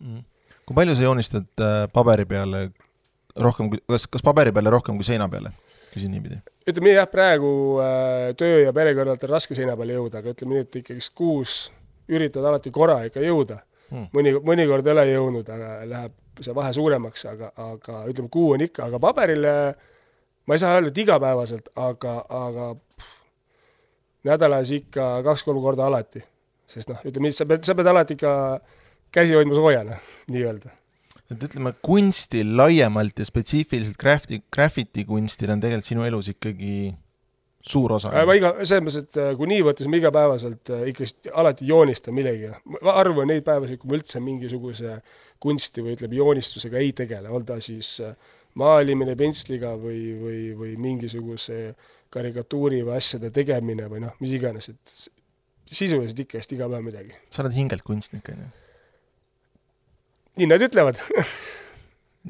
[0.00, 0.24] mm..
[0.68, 2.66] kui palju sa joonistad äh, paberi peale
[3.36, 5.52] rohkem, kas, kas paberi peale rohkem kui seina peale?
[5.92, 6.40] Küsin niipidi.
[6.68, 7.52] ütleme jah, praegu
[7.82, 11.06] äh, töö ja pere kõrvalt on raske seina peale jõuda, aga ütleme nii, et ikkagi
[11.14, 11.60] kuus
[12.12, 14.10] üritad alati korra ikka jõuda hmm..
[14.16, 18.64] mõni, mõnikord ei ole jõudnud, aga läheb see vahe suuremaks, aga, aga ütleme, kuu on
[18.64, 19.54] ikka, aga paberile
[20.46, 23.16] ma ei saa öelda, et igapäevaselt, aga, aga pff,
[24.28, 26.24] nädalas ikka kaks-kolm korda alati.
[26.72, 28.32] sest noh, ütleme, sa pead, sa pead alati ikka
[29.12, 29.98] käsi hoidma soojana,
[30.32, 30.72] nii-öelda.
[31.32, 36.92] Et ütleme, kunstil laiemalt ja spetsiifiliselt grafiti, graffiti kunstil on tegelikult sinu elus ikkagi
[37.62, 38.10] suur osa.
[38.26, 41.68] ma iga, selles mõttes, et äh, kui nii võtta, siis ma igapäevaselt äh, ikkagi alati
[41.68, 42.50] joonistan millegi.
[42.82, 44.98] harva on neid päevasid, kui ma üldse mingisuguse
[45.42, 48.14] kunsti või ütleme, joonistusega ei tegele, on ta siis äh,
[48.58, 51.74] maalimine pintsliga või, või, või mingisuguse
[52.12, 55.06] karikatuuri või asjade tegemine või noh, mis iganes, et
[55.72, 57.16] sisuliselt ikka vist iga päev midagi.
[57.30, 58.50] sa oled hingelt kunstnik, on ju?
[60.40, 61.00] Nii nad ütlevad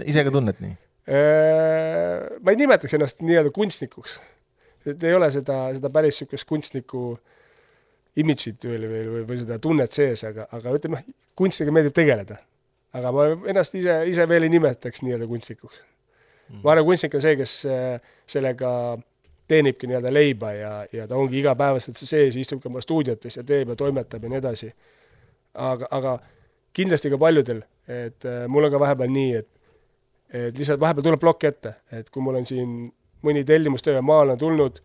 [0.08, 0.76] ise ka tunned nii?
[2.42, 4.18] Ma ei nimetaks ennast nii-öelda kunstnikuks
[4.86, 7.02] et ei ole seda, seda päris niisugust kunstnikku
[8.22, 11.00] imidžit või, või, või, või seda tunnet sees, aga, aga ütleme,
[11.38, 12.40] kunstiga meeldib tegeleda.
[12.92, 16.60] aga ma ennast ise, ise veel ei nimetaks nii-öelda kunstnikuks mm..
[16.64, 18.72] ma arvan, kunstnik on see, kes äh, sellega
[19.48, 23.78] teenibki nii-öelda leiba ja, ja ta ongi igapäevaselt sees, istubki oma stuudiotes ja teeb ja
[23.78, 24.72] toimetab ja nii edasi.
[25.54, 26.18] aga, aga
[26.72, 29.48] kindlasti ka paljudel, et äh, mul on ka vahepeal nii, et
[30.32, 32.86] et lihtsalt vahepeal tuleb plokk ette, et kui mul on siin
[33.22, 34.78] mõni tellimustöö maale on tulnud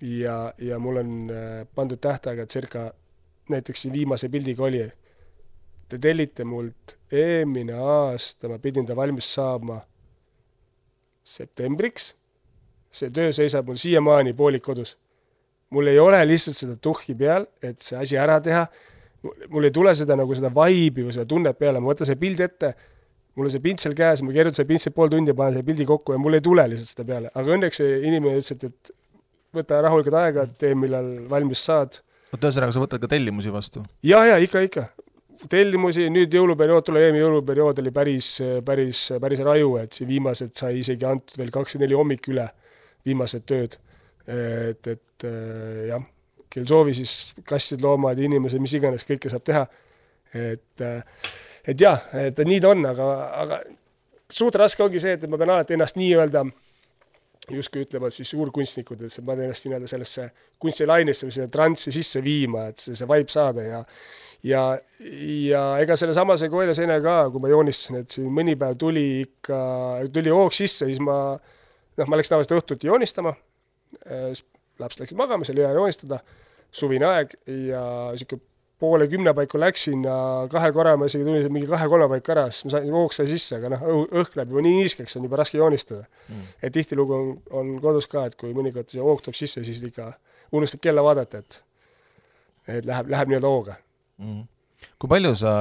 [0.00, 2.90] ja, ja mul on äh, pandud tähtaega circa,
[3.48, 4.82] näiteks siin viimase pildiga oli,
[5.88, 9.80] te tellite mult eelmine aasta, ma pidin ta valmis saama
[11.24, 12.14] septembriks,
[12.90, 14.96] see töö seisab mul siiamaani poolik kodus.
[15.70, 18.66] mul ei ole lihtsalt seda tuhhi peal, et see asi ära teha,
[19.22, 22.46] mul ei tule seda nagu seda vibe'i või seda tunnet peale, ma võtan selle pildi
[22.46, 22.74] ette
[23.36, 26.14] mul on see pintsel käes, ma keerutan selle pintsli pool tundi, panen selle pildi kokku
[26.14, 28.94] ja mul ei tule lihtsalt seda peale, aga õnneks see inimene ütles, et, et
[29.56, 32.00] võta rahulikult aega, tee millal valmis saad.
[32.32, 33.84] oota, ühesõnaga sa võtad ka tellimusi vastu?
[34.06, 34.86] ja, ja ikka, ikka.
[35.50, 38.32] tellimusi, nüüd jõuluperiood, tuleb eelmine jõuluperiood oli päris,
[38.66, 42.48] päris, päris raju, et siin viimased sai isegi antud veel kakskümmend neli hommik üle,
[43.06, 43.78] viimased tööd.
[44.30, 45.28] et, et
[45.88, 46.02] jah,
[46.50, 49.66] kel soovi, siis kassid, loomad, inimesed, mis iganes, kõike saab teha.
[50.34, 50.86] et
[51.66, 53.06] et jah, et nii ta on, aga,
[53.42, 53.60] aga
[54.32, 56.44] suht raske ongi see, et ma pean alati ennast nii-öelda
[57.50, 60.28] justkui ütlevad siis suurkunstnikud, et ma pean ennast nii-öelda sellesse
[60.62, 63.82] kunstilainesse või sinna transsi sisse viima, et see, see vibe saada ja
[64.46, 64.62] ja,
[65.50, 69.58] ja ega sellesamase Koela seina ka, kui ma joonistasin, et siin mõni päev tuli ikka,
[70.14, 73.34] tuli hoog sisse, siis ma noh, ma läksin tavaliselt õhtuti joonistama,
[74.80, 76.20] laps läksid magama, oli hea joonistada,
[76.72, 77.34] suvine aeg
[77.70, 77.82] ja
[78.14, 78.48] niisugune
[78.80, 80.16] poole kümne paiku läksin ja
[80.50, 83.58] kahel korral ma isegi tulin mingi kahe-kolme paiku ära, siis ma sain, hoog sai sisse,
[83.58, 83.82] aga noh,
[84.22, 86.06] õhk läheb juba nii niiskeks, on juba raske joonistada.
[86.30, 86.46] Mm..
[86.64, 90.08] et tihtilugu on, on kodus ka, et kui mõnikord see hoog tuleb sisse, siis ikka
[90.56, 91.60] unustad kella vaadata, et
[92.70, 93.76] et läheb, läheb nii-öelda hooga.
[94.22, 94.46] Mm..
[94.96, 95.54] kui palju sa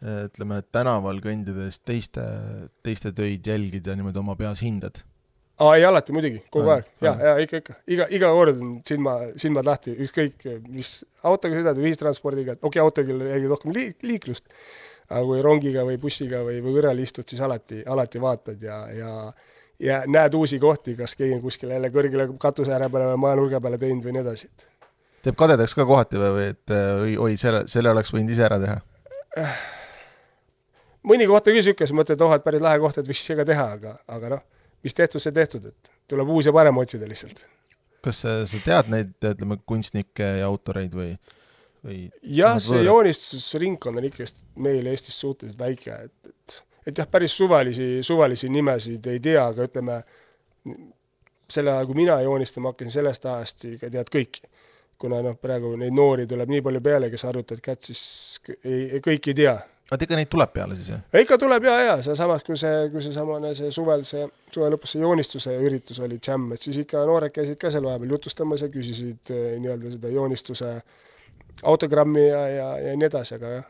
[0.00, 2.24] ütleme, tänaval kõndides teiste,
[2.84, 5.00] teiste töid jälgid ja niimoodi oma peas hindad?
[5.60, 9.16] Aa, ei alati muidugi, kogu aeg, ja, ja ikka, ikka, iga, iga kord on silma,
[9.40, 10.92] silmad lahti, ükskõik mis
[11.26, 14.48] autoga sõidad või ühistranspordiga, okei okay,, autoga jälgid rohkem liik, liiklust,
[15.10, 19.14] aga kui rongiga või bussiga või, või kõrval istud, siis alati, alati vaatad ja, ja
[19.80, 23.62] ja näed uusi kohti, kas keegi on kuskil jälle kõrgele katuse ääre peale või majanurga
[23.64, 24.50] peale teinud või nii edasi.
[25.24, 28.60] teeb kadedaks ka kohati või, või et oi, oi, selle, selle oleks võinud ise ära
[28.60, 28.76] teha?
[31.08, 33.36] mõni koht on küll niisugune, siis mõtled, oh, et päris lahe koht, et võiks ise
[33.40, 34.44] ka teha, aga, aga noh
[34.84, 37.44] mis tehtud, see tehtud, et tuleb uus ja parem otsida lihtsalt.
[38.04, 41.12] kas sa, sa tead neid, ütleme, kunstnikke ja autoreid või,
[41.84, 47.36] või jah, see joonistusringkond on ikkagist meil Eestis suhteliselt väike, et, et et jah, päris
[47.36, 49.98] suvalisi, suvalisi nimesid ei tea, aga ütleme,
[51.50, 54.46] selle ajal, kui mina joonistama hakkasin, sellest ajast ikka tead kõiki.
[55.00, 58.02] kuna noh, praegu neid noori tuleb nii palju peale, kes arvutavad kätt, siis
[58.68, 59.54] ei, kõiki ei tea
[59.90, 61.02] vaata ikka neid tuleb peale siis, jah?
[61.22, 65.02] ikka tuleb ja, ja seesamas, kui see, kui seesamane see suvel, see suve lõpus see
[65.02, 69.34] joonistuse üritus oli Jam, et siis ikka noored käisid ka seal vahepeal jutustamas ja küsisid
[69.34, 70.72] eh, nii-öelda seda joonistuse
[71.66, 73.68] autogrammi ja, ja, ja nii edasi, aga jah,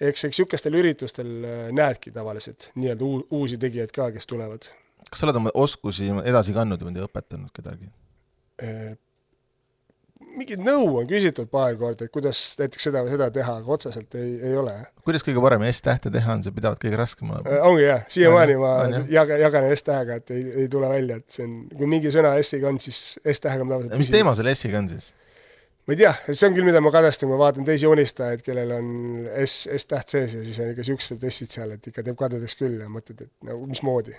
[0.00, 4.68] eks, eks niisugustel üritustel eh, näedki tavaliselt nii-öelda uusi tegijaid ka, kes tulevad.
[5.08, 7.88] kas sa oled oma oskusi edasi kandnud või õpetanud kedagi?
[8.60, 8.92] Eh,
[10.38, 14.16] mingit nõu on küsitud paar korda, et kuidas näiteks seda või seda teha, aga otseselt
[14.18, 14.74] ei, ei ole.
[15.06, 17.50] kuidas kõige parem S-tähte teha on, see pidavat kõige raskem olema?
[17.50, 18.72] Äh, ongi jah, siiamaani ma
[19.12, 22.70] jagan, jagan S-tähega, et ei, ei tule välja, et see on, kui mingi sõna S-iga
[22.70, 25.12] on, siis S-tähega ma tavaliselt mis teema selle S-iga on siis?
[25.88, 28.74] ma ei tea, see on küll, mida ma kadestan, kui ma vaatan teisi joonistajaid, kellel
[28.76, 28.90] on
[29.44, 32.76] S, S-täht sees ja siis on ikka niisugused S-id seal, et ikka teeb kadedaks küll
[32.82, 34.16] ja mõtled, et no mismoodi.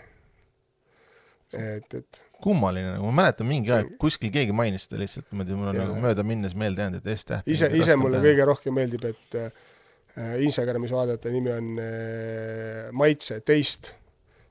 [1.54, 5.72] et, et kummaline, nagu ma mäletan mingi aeg, kuskil keegi mainis seda lihtsalt, niimoodi mul
[5.72, 9.08] on ja, nagu mööda minnes meelde jäänud, et S-täht ise, ise mulle kõige rohkem meeldib,
[9.10, 9.50] et äh,
[10.46, 13.94] Instagramis vaadata, nimi on äh, Maitse Teist,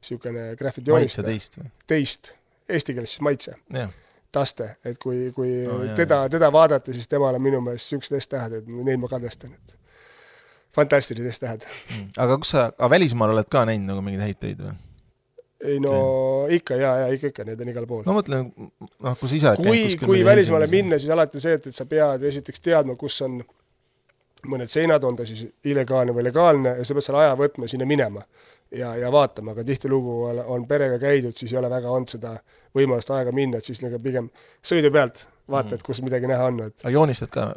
[0.03, 1.29] niisugune graffiti joonistaja.
[1.31, 1.59] Teist?
[1.89, 2.33] Teist,
[2.69, 3.57] eesti keeles siis Maitse.
[4.33, 8.21] Taste, et kui, kui oh, jah, teda, teda vaadata, siis temal on minu meelest niisugused
[8.27, 9.79] S-tähed, et neid ma kadestan, et
[10.77, 12.11] fantastilised S-tähed mm..
[12.21, 14.75] aga kus sa, aga välismaal oled ka näinud nagu mingeid häid töid või?
[15.65, 18.03] Ei no ikka ja, ja ikka, ikka, need on igal pool.
[18.07, 21.75] no mõtlen, noh, kui sa ise kui, kui välismaale minna, siis alati see, et, et
[21.75, 23.41] sa pead esiteks teadma, kus on
[24.49, 27.89] mõned seinad, on ta siis illegaalne või legaalne ja sa pead selle aja võtma sinna
[27.91, 28.23] minema
[28.71, 32.37] ja, ja vaatama, aga tihtilugu on, on perega käidud, siis ei ole väga olnud seda
[32.77, 34.29] võimalust aega minna, et siis nagu pigem
[34.63, 37.49] sõidu pealt vaatad mm., kus midagi näha on, et aga joonistad ka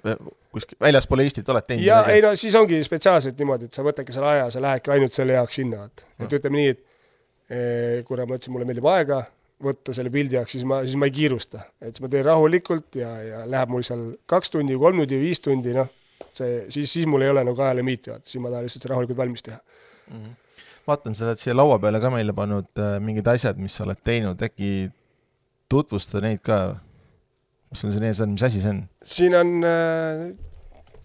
[0.51, 1.85] kuskil, väljaspool Eestit oled teinud?
[1.85, 5.17] jaa, ei no siis ongi spetsiaalselt niimoodi, et sa võtadki selle aja, sa lähedki ainult
[5.17, 6.37] selle jaoks sinna, et, et mm.
[6.39, 6.87] ütleme nii, et
[8.07, 9.21] kuna ma ütlesin, mulle meeldib aega
[9.61, 12.97] võtta selle pildi jaoks, siis ma, siis ma ei kiirusta, et siis ma teen rahulikult
[12.99, 15.89] ja, ja läheb mul seal kaks tundi, kolm tundi, viis tundi, noh,
[16.33, 19.45] see, siis, siis mul ei ole nagu ajalimiiti, vaata, siis ma tahan lihtsalt rahulikult valmis
[19.45, 20.21] teha mm.
[20.21, 20.63] -hmm.
[20.87, 24.01] vaatan, sa oled siia laua peale ka meile pannud äh, mingid asjad, mis sa oled
[24.03, 24.89] teinud, äkki
[25.69, 26.61] tutvusta neid ka?
[27.71, 28.81] mis sul siin ees on, mis asi see on?
[29.03, 30.25] siin on äh,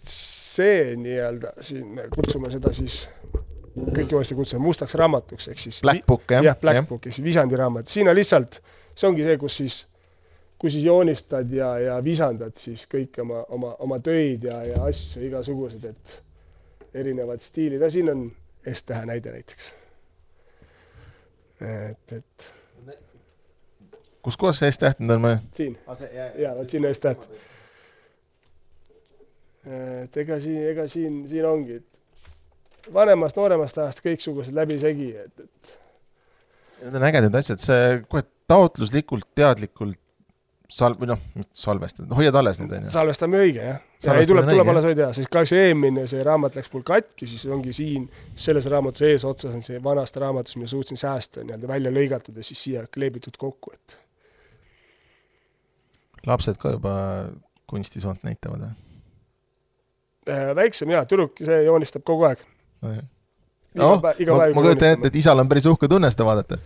[0.07, 3.05] see nii-öelda, siin me kutsume seda siis
[3.77, 6.45] kõik joosti kutsume mustaks raamatuks, ehk siis Black Book, jah?
[6.45, 6.87] jah, Black ja.
[6.89, 8.61] Book, ehk siis visandi raamat, siin on lihtsalt,
[8.95, 9.79] see ongi see, kus siis,
[10.59, 15.25] kus siis joonistad ja, ja visandad siis kõiki oma, oma, oma töid ja, ja asju
[15.29, 16.19] igasugused, et
[16.97, 18.29] erinevad stiilid, no siin on
[18.67, 19.73] S-tähe näide näiteks.
[21.61, 22.49] et, et
[24.27, 25.45] kus kohas see S-täht nüüd on?
[25.55, 26.01] siin ah,,
[26.41, 27.29] jaa, vot siin on S-täht.
[29.67, 31.96] et ega siin, ega siin, siin ongi, et
[32.95, 35.77] vanemast, nooremast ajast kõiksugused läbisegi, et, et
[36.77, 39.99] Need on ägedad asjad, see kohe taotluslikult, teadlikult
[40.69, 41.21] sal-, või noh,
[41.57, 42.93] salvestada, hoiad alles neid, on ju?
[42.93, 43.79] salvestame õige, jah.
[44.05, 47.47] ja ei, tuleb, tuleb alles hoida, sest kahjuks eelmine see raamat läks mul katki, siis
[47.53, 48.09] ongi siin,
[48.47, 52.65] selles raamatus eesotsas on see vanast raamatust, mida suutsin säästa, nii-öelda välja lõigatud ja siis
[52.69, 53.97] siia kleebitud kokku, et
[56.27, 56.97] lapsed ka juba
[57.71, 58.75] kunstisoont näitavad või?
[60.27, 62.43] Äh, väiksem jaa, tüdruk, see joonistab kogu aeg
[62.95, 66.59] noh, ma, ma kujutan ette, et isal on päris uhke tunne seda vaadata.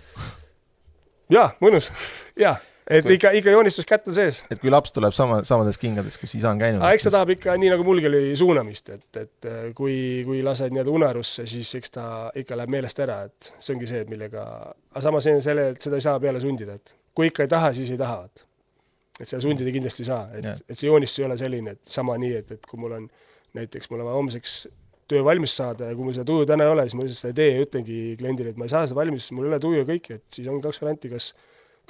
[1.32, 1.90] jaa, mõnus,
[2.38, 2.56] jaa
[2.90, 4.40] et kui, ikka, ikka joonistus kätt on sees.
[4.50, 6.82] et kui laps tuleb sama, samades kingades, kus isa on käinud.
[6.90, 9.94] eks ta tahab ikka, nii nagu mulgi oli, suunamist, et, et äh, kui,
[10.26, 12.04] kui lased nii-öelda unarusse, siis eks ta
[12.40, 14.44] ikka läheb meelest ära, et see ongi see, millega,
[14.90, 17.92] aga samas selle, et seda ei saa peale sundida, et kui ikka ei taha, siis
[17.94, 18.46] ei taha, et
[19.20, 22.14] et seda sundida kindlasti ei saa, et, et see joonistus ei ole selline, et sama
[22.18, 23.10] nii, et, et kui mul on
[23.54, 24.54] näiteks mul on vaja homseks
[25.10, 27.32] töö valmis saada ja kui mul seda tuju täna ei ole, siis ma lihtsalt seda
[27.32, 29.82] ei tee ja ütlengi kliendile, et ma ei saa seda valmis, mul ei ole tuju
[29.82, 31.32] ja kõike, et siis on kaks varianti, kas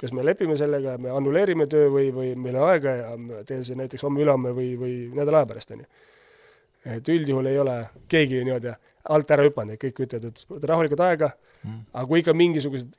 [0.01, 3.11] kas me lepime sellega, me annuleerime töö või, või meil on aega ja
[3.45, 5.89] teen see näiteks homme-ülehomme või, või nädala aja pärast, on ju.
[6.95, 7.75] et üldjuhul ei ole
[8.09, 8.73] keegi niimoodi
[9.13, 12.89] alt ära hüpanud, et kõik ütlevad, et võta rahulikult aega mm., aga kui ikka mingisugused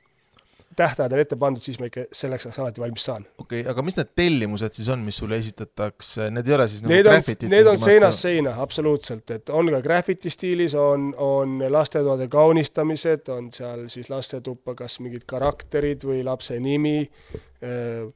[0.75, 3.25] tähtajad on ette pandud, siis ma ikka selleks ajaks alati valmis saan.
[3.37, 6.83] okei okay,, aga mis need tellimused siis on, mis sulle esitatakse, need ei ole siis
[6.83, 11.57] nagu need on, need on seinast seina, absoluutselt, et on ka graffiti stiilis, on, on
[11.73, 18.07] lastetoade kaunistamised, on seal siis lastetuppa kas mingid karakterid või lapse nimi äh,,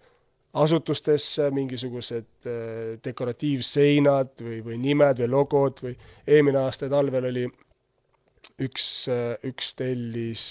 [0.58, 5.94] asutustesse mingisugused äh, dekoratiivseinad või, või nimed või logod või
[6.26, 7.46] eelmine aasta talvel oli
[8.64, 10.48] üks äh,, üks tellis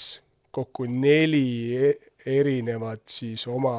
[0.57, 1.95] kokku neli e-,
[2.39, 3.79] erinevat siis oma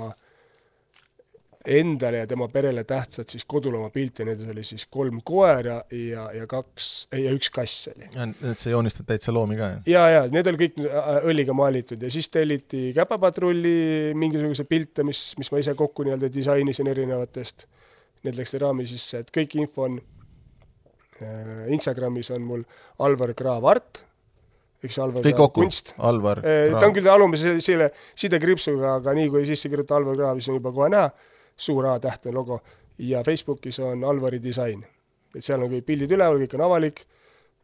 [1.68, 6.48] endale ja tema perele tähtsat siis kodulooma pilti, nendes oli siis kolm koera ja, ja
[6.48, 8.08] kaks, ja üks kass oli.
[8.16, 9.82] ja need sa joonistad täitsa loomi ka, jah?
[9.92, 10.80] ja, ja need olid kõik
[11.28, 16.88] õliga maalitud ja siis telliti Käpapatrulli mingisuguseid pilte, mis, mis ma ise kokku nii-öelda disainisin
[16.94, 17.68] erinevatest.
[18.26, 20.00] Need läksid raami sisse, et kõik info on
[21.22, 22.64] äh, Instagramis on mul
[23.04, 24.07] Alvar Kraav Art
[24.84, 25.68] eks Alvar kõik kokku,
[26.06, 30.42] Alvar eh, ta on küll alumise selle sidekriipsuga, aga nii kui sisse kirjutada Alvar Kraav,
[30.42, 31.10] siis on juba kohe näha,
[31.58, 32.62] suur A-tähtne logo.
[33.02, 34.86] Ja Facebookis on Alvari disain.
[35.36, 37.04] et seal on kõik pildid üleval, kõik on avalik,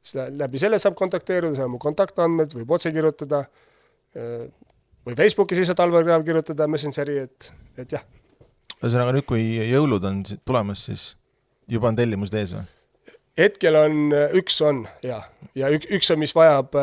[0.05, 3.39] seda, läbi selle saab kontakteeruda, seal on mu kontaktandmed, võib otse kirjutada,
[4.13, 7.49] või Facebookis lihtsalt Alvar Kraav kirjutada, Messengeri, et,
[7.81, 8.05] et jah.
[8.83, 9.41] ühesõnaga nüüd, kui
[9.71, 11.07] jõulud on tulemas, siis
[11.71, 12.67] juba on tellimused ees või?
[13.39, 15.23] hetkel on, üks on ja,
[15.59, 16.75] ja ük, üks on, mis vajab,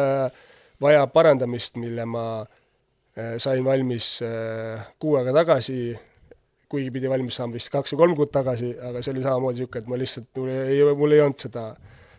[0.82, 5.92] vajab parandamist, mille ma äh, sain valmis äh, kuu aega tagasi,
[6.70, 9.82] kuigi pidi valmis saama vist kaks või kolm kuud tagasi, aga see oli samamoodi niisugune,
[9.82, 11.66] et ma lihtsalt, mul ei, mul ei olnud seda,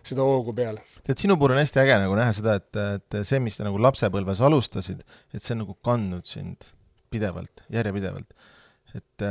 [0.08, 0.82] seda hoogu peal.
[1.08, 3.80] tead, sinu puhul on hästi äge nagu näha seda, et, et see, mis sa nagu
[3.82, 6.74] lapsepõlves alustasid, et see on nagu kandnud sind
[7.12, 8.36] pidevalt, järjepidevalt.
[8.96, 9.30] et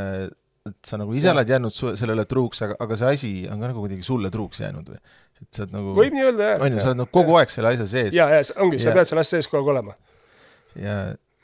[0.68, 1.34] et sa nagu ise ja.
[1.34, 4.60] oled jäänud su-, sellele truuks, aga, aga see asi on ka nagu kuidagi sulle truuks
[4.60, 5.00] jäänud või?
[5.40, 6.62] Et sa oled nagu võib nii öelda, jah.
[6.66, 7.42] on ju, sa oled nagu kogu ja.
[7.42, 8.14] aeg selle asja sees.
[8.16, 9.96] jaa, jaa, ongi, sa pead selle asja sees kogu aeg olema.
[10.78, 10.96] ja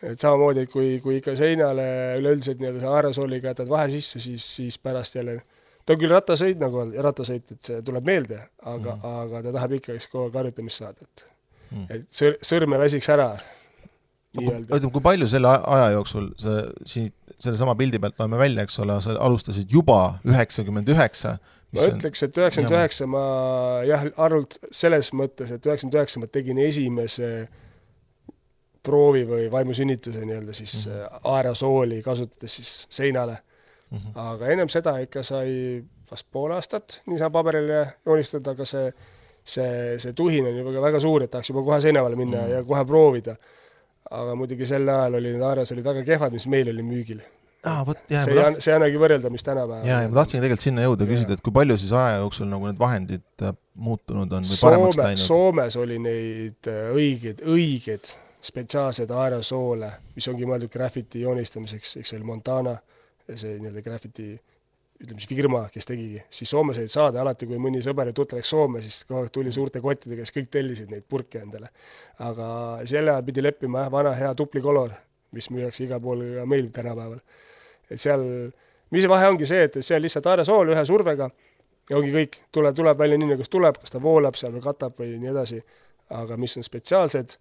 [0.07, 1.87] et samamoodi, kui, kui ikka seinale
[2.21, 5.41] üleüldiselt nii-öelda see aerosooliga jätad vahe sisse, siis, siis pärast jälle
[5.87, 9.55] ta on küll rattasõit nagu olnud, rattasõit, et see tuleb meelde, aga mm., aga ta
[9.57, 11.27] tahab ikkagi kogu aeg harjutamist saada, et
[11.71, 11.87] mm.
[11.95, 13.31] et sõr-, sõrme väsiks ära
[14.37, 14.69] nii-öelda.
[14.69, 18.97] ütleme, kui palju selle aja jooksul sa siit sellesama pildi pealt loeme välja, eks ole,
[19.05, 21.37] sa alustasid juba üheksakümmend üheksa.
[21.77, 23.23] Ma ütleks, et üheksakümmend üheksa ma
[23.87, 27.31] jah, arvult selles mõttes, et üheksakümmend üheksa ma tegin esimese
[28.87, 31.21] proovi või vaimusünnituse nii-öelda siis mm -hmm.
[31.33, 33.39] aerosooli kasutades siis seinale
[33.91, 33.99] mm.
[33.99, 34.17] -hmm.
[34.31, 38.93] aga ennem seda ikka sai vast pool aastat niisama paberile joonistada, aga see,
[39.45, 42.45] see, see tuhin on juba väga suur, et tahaks juba kohe seina peale minna mm
[42.45, 42.51] -hmm.
[42.51, 43.37] ja kohe proovida
[44.11, 47.23] aga muidugi sel ajal oli need Ares olid väga kehvad, mis meil oli müügil.
[47.65, 48.25] Aa, vot, jah.
[48.25, 48.65] see ei tahtsin...
[48.65, 49.89] see ei annagi võrreldamist tänapäeval.
[49.89, 52.69] jaa, ja ma tahtsingi tegelikult sinna jõuda, küsida, et kui palju siis aja jooksul nagu
[52.71, 55.25] need vahendid äh, muutunud on või Soome, paremaks läinud?
[55.25, 58.13] Soomes oli neid äh, õigeid, õigeid
[58.47, 62.77] spetsiaalseid aerosoole, mis ongi mõeldud graffiti joonistamiseks, eks oli Montana,
[63.27, 64.35] see nii-öelda graffiti
[65.03, 68.41] ütleme siis firma, kes tegigi, siis Soomes olid saada alati, kui mõni sõber ja tuttav
[68.41, 71.69] läks Soome, siis kogu aeg tuli suurte kottidega, siis kõik tellisid neid purke endale.
[72.25, 72.47] aga
[72.89, 74.95] sel ajal pidi leppima jah, vana hea Tupli Color,
[75.37, 77.21] mis müüakse igal pool ka meil tänapäeval.
[77.91, 78.23] Et seal,
[78.95, 81.31] mis vahe ongi see, et see on lihtsalt aerosool ühe survega
[81.91, 84.99] ja ongi kõik, tuleb, tuleb välja nii, nagu tuleb, kas ta voolab seal või katab
[85.01, 85.61] või nii edasi,
[86.17, 87.37] aga mis on spetsiaalsed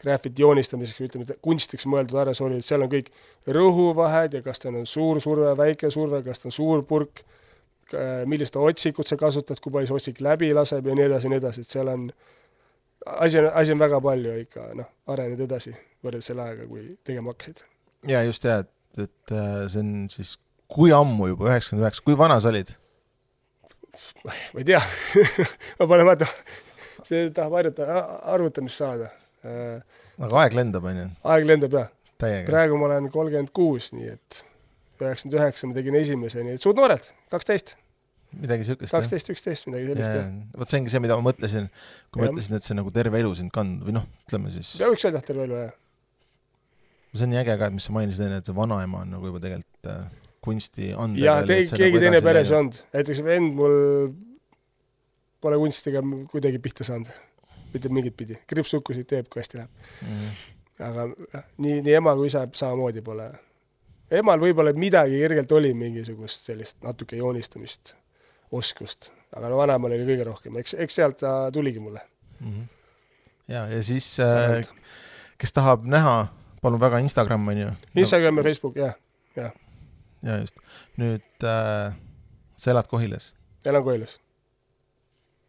[0.00, 3.08] graffiti joonistamiseks, ütleme, kunstiks mõeldud aerosoolid, seal on kõik
[3.56, 7.22] rõhuvahed ja kas tal on suur surve, väike surve, kas ta on suur purk,
[8.28, 11.40] millist otsikut sa kasutad, kui palju see otsik läbi laseb ja nii edasi ja nii
[11.40, 12.06] edasi, et seal on,
[13.24, 15.72] asi on, asi on väga palju ikka noh, arenenud edasi
[16.04, 17.62] võrreldes selle ajaga, kui tegema hakkasid.
[18.10, 18.72] jaa, just jaa, et,
[19.04, 20.36] et äh, see on siis
[20.72, 22.72] kui ammu juba, üheksakümmend üheksa, kui vana sa olid?
[24.24, 24.82] ma ei tea
[25.78, 26.28] ma panen vaata,
[27.06, 28.02] see tahab harjuta-,
[28.34, 29.12] arvutamist saada
[29.46, 29.80] Äh,
[30.26, 31.06] aga aeg lendab, on ju?
[31.32, 31.90] aeg lendab, jah.
[32.48, 34.42] praegu ma olen kolmkümmend kuus, nii et
[34.96, 37.76] üheksakümmend üheksa ma tegin esimese, nii et suht noored, kaksteist.
[38.40, 38.80] midagi jah?
[38.90, 40.30] kaksteist, üksteist, midagi sellist, jah.
[40.56, 41.68] vot see ongi see, mida ma mõtlesin,
[42.10, 44.90] kui ma ütlesin, et see nagu terve elu sind kandnud või noh, ütleme siis ja
[44.90, 45.76] võiks öelda, terve elu, jah.
[47.16, 49.30] See on nii äge ka, et mis sa mainisid enne, et see vanaema on nagu
[49.30, 50.06] juba tegelikult äh,
[50.46, 53.78] kunsti ande jah, keegi nagu teine peres ei olnud, näiteks vend mul
[55.42, 57.10] pole kunstiga kuidagi pihta saanud
[57.72, 59.70] mitte mingit pidi, kriipsukkusid teeb, kui hästi läheb
[60.02, 60.14] mm.
[60.20, 60.86] -hmm.
[60.88, 61.08] aga
[61.58, 63.28] nii, nii ema kui isa samamoodi pole.
[64.10, 67.94] emal võib-olla midagi kergelt oli, mingisugust sellist natuke joonistamist,
[68.52, 72.00] oskust, aga no vanaemal oli kõige rohkem, eks, eks sealt ta tuligi mulle.
[72.40, 72.62] Mhm.
[73.48, 74.68] ja, ja siis äh,
[75.38, 76.28] kes tahab näha,
[76.62, 77.70] palun väga Instagram on ju.
[78.02, 78.94] Instagram ja Facebook, jah,
[80.26, 80.60] ja just,
[81.00, 81.94] nüüd äh,
[82.56, 83.32] sa elad Kohilas,
[83.64, 84.18] elan Koilas.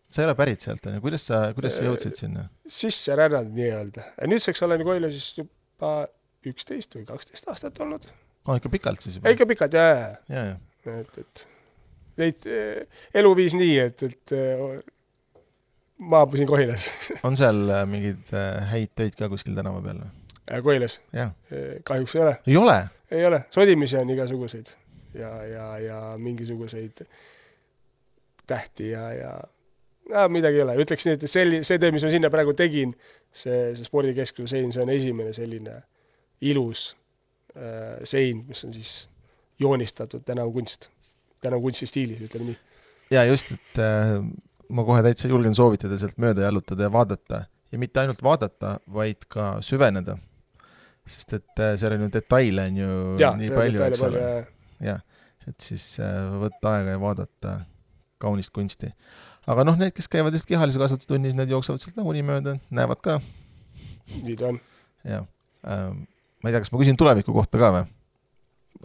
[0.09, 2.47] sa ei ole pärit sealt on ju, kuidas sa, kuidas sa Äh, jõudsid sinna?
[2.67, 4.05] sisse rännanud nii-öelda.
[4.27, 5.93] nüüdseks olen Koilas siis juba
[6.47, 8.07] üksteist või kaksteist aastat olnud.
[8.45, 9.33] aa, ikka pikalt siis juba?
[9.35, 11.47] ikka pikalt, jaa, jaa, ja, ja, jaa, et, et
[12.17, 14.79] neid eh, elu viis nii, et, et eh,
[15.99, 16.91] maabusin Kohilas,
[17.27, 20.13] on seal äh, mingeid äh, häid töid ka kuskil tänava peal või?
[20.63, 20.99] Kohilas.
[21.13, 21.31] jah,
[21.83, 22.77] kahjuks ei ole, ei ole?
[23.11, 24.73] ei ole, sodimisi on igasuguseid
[25.13, 27.05] ja, ja, ja mingisuguseid
[28.47, 29.31] tähti ja, ja
[30.09, 32.93] no, midagi ei ole, ütleks nii, et selli-, see töö, mis ma sinna praegu tegin,
[33.31, 35.81] see, see spordikeskuse sein, see on esimene selline
[36.47, 36.89] ilus
[37.55, 38.93] äh, sein, mis on siis
[39.59, 40.89] joonistatud tänavakunst,
[41.43, 42.59] tänavakunstistiilis, ütleme nii.
[43.17, 44.17] ja just, et äh,
[44.69, 49.27] ma kohe täitsa julgen soovitada sealt mööda jalutada ja vaadata ja mitte ainult vaadata, vaid
[49.27, 50.17] ka süveneda.
[51.11, 52.91] Sest et äh, seal on ju detaile on ju
[53.21, 54.23] jaa, nii palju, eks ole.
[54.83, 55.01] jah,
[55.47, 57.55] et siis äh, võtta aega ja vaadata
[58.21, 58.91] kaunist kunsti.
[59.47, 63.03] aga noh, need, kes käivad just kehalise kasvatuse tunnis, need jooksevad sealt nagunii mööda, näevad
[63.03, 63.19] ka,
[64.21, 64.63] nii ta on.
[65.07, 65.27] jah
[65.67, 66.05] ähm,.
[66.43, 67.87] ma ei tea, kas ma küsin tuleviku kohta ka või?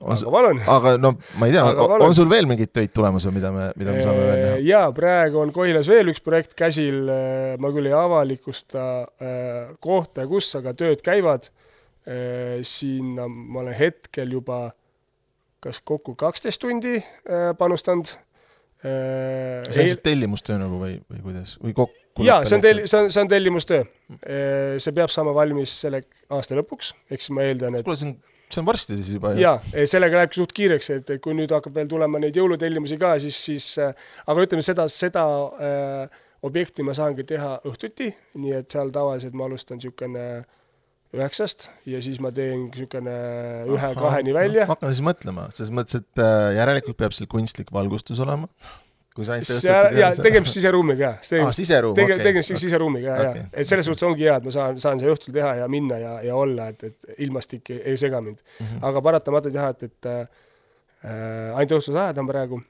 [0.01, 0.61] aga palun.
[0.75, 1.64] aga no ma ei tea
[2.07, 4.61] on sul veel mingeid töid tulemas või mida me, mida me saame veel näha?
[4.66, 7.05] jaa, praegu on Kohilas veel üks projekt käsil,
[7.61, 11.51] ma küll ei avalikusta äh, kohta ja kus, aga tööd käivad.
[12.66, 14.72] Sinna ma olen hetkel juba
[15.62, 18.11] kas kokku kaksteist tundi äh, panustanud.
[18.82, 22.24] see on siis tellimustöö nagu või, või kuidas, või kokku?
[22.26, 23.84] jaa, see on telli-, see on, see on tellimustöö.
[24.82, 26.03] see peab saama valmis selle
[26.34, 28.16] aasta lõpuks, ehk siis ma eeldan, et kuule, see on,
[28.50, 29.44] see on varsti siis juba ju.
[29.44, 29.55] jaa,
[29.86, 33.38] sellega lähebki suht kiireks, et et kui nüüd hakkab veel tulema neid jõulutellimusi ka, siis,
[33.46, 33.94] siis äh,
[34.26, 35.28] aga ütleme seda, seda
[35.70, 38.11] äh, objekti ma saangi teha õhtuti,
[38.42, 40.26] nii et seal tavaliselt ma alustan niisugune
[41.12, 43.16] üheksast ja siis ma teen niisugune
[43.72, 44.72] ühe-kaheni välja ma.
[44.72, 48.48] hakkan siis mõtlema, selles mõttes, et äh, järelikult peab seal kunstlik valgustus olema.
[49.12, 52.26] kui sa ainult seal ja tegemist siseruumiga tegemist siseruum, tege-, okei.
[52.30, 52.62] tegemist okay.
[52.64, 55.54] siseruumiga ja okay., et selles suhtes ongi hea, et ma saan, saan seda õhtul teha
[55.60, 58.40] ja minna ja, ja olla, et, et ilmastik ei, ei sega mind.
[58.58, 58.80] Mhm.
[58.88, 60.22] aga paratamatult jah, et, et äh,
[61.58, 62.62] ainult õhtused ajad on praegu.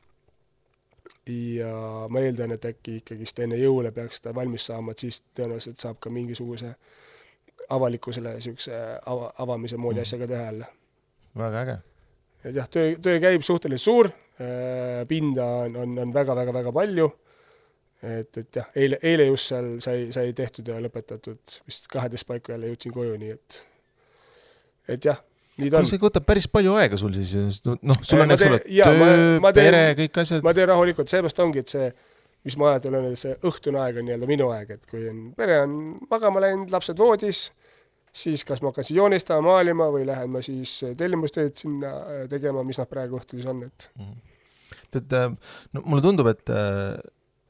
[1.30, 1.70] ja
[2.10, 6.02] ma eeldan, et äkki ikkagist enne jõule peaks seda valmis saama, et siis tõenäoliselt saab
[6.02, 6.74] ka mingisuguse
[7.70, 10.02] avalikkusele niisuguse ava, avamise moodi Mhm.
[10.02, 10.66] asja ka teha jälle.
[11.38, 11.78] väga äge.
[12.44, 14.10] et jah, töö, töö käib suhteliselt suur,
[15.08, 17.06] pinda on, on, on väga-väga-väga palju,
[18.02, 22.52] et, et jah, eile, eile just seal sai, sai tehtud ja lõpetatud vist kaheteist paiku
[22.52, 23.60] jälle jõudsin koju, nii et
[24.88, 25.20] et jah,
[25.62, 25.86] nii ta on.
[25.86, 30.18] see võtab päris palju aega sul siis noh, sul on, eks ole, töö, pere, kõik
[30.24, 30.54] asjad ma.
[30.56, 31.92] teen rahulikult, seepärast ongi, et see,
[32.46, 35.60] mis ma olen öelnud, see õhtune aeg on nii-öelda minu aeg, et kui on, pere
[35.64, 35.76] on
[36.10, 37.44] magama läinud, lapsed voodis,
[38.12, 42.64] siis kas ma hakkan siis joonistama, maalima või lähen ma siis tellimustööd sinna äh, tegema,
[42.66, 43.88] mis nad praegu õhtul siis on, et
[44.92, 45.16] tead,
[45.72, 46.52] no mulle tundub, et,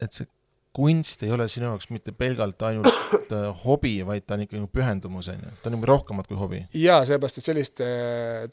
[0.03, 0.29] et see
[0.73, 5.29] kunst ei ole sinu jaoks mitte pelgalt ainult äh, hobi, vaid ta on ikkagi pühendumus,
[5.29, 5.53] on ju.
[5.63, 6.63] ta on juba rohkemat kui hobi.
[6.81, 7.89] jaa, seepärast, et selliste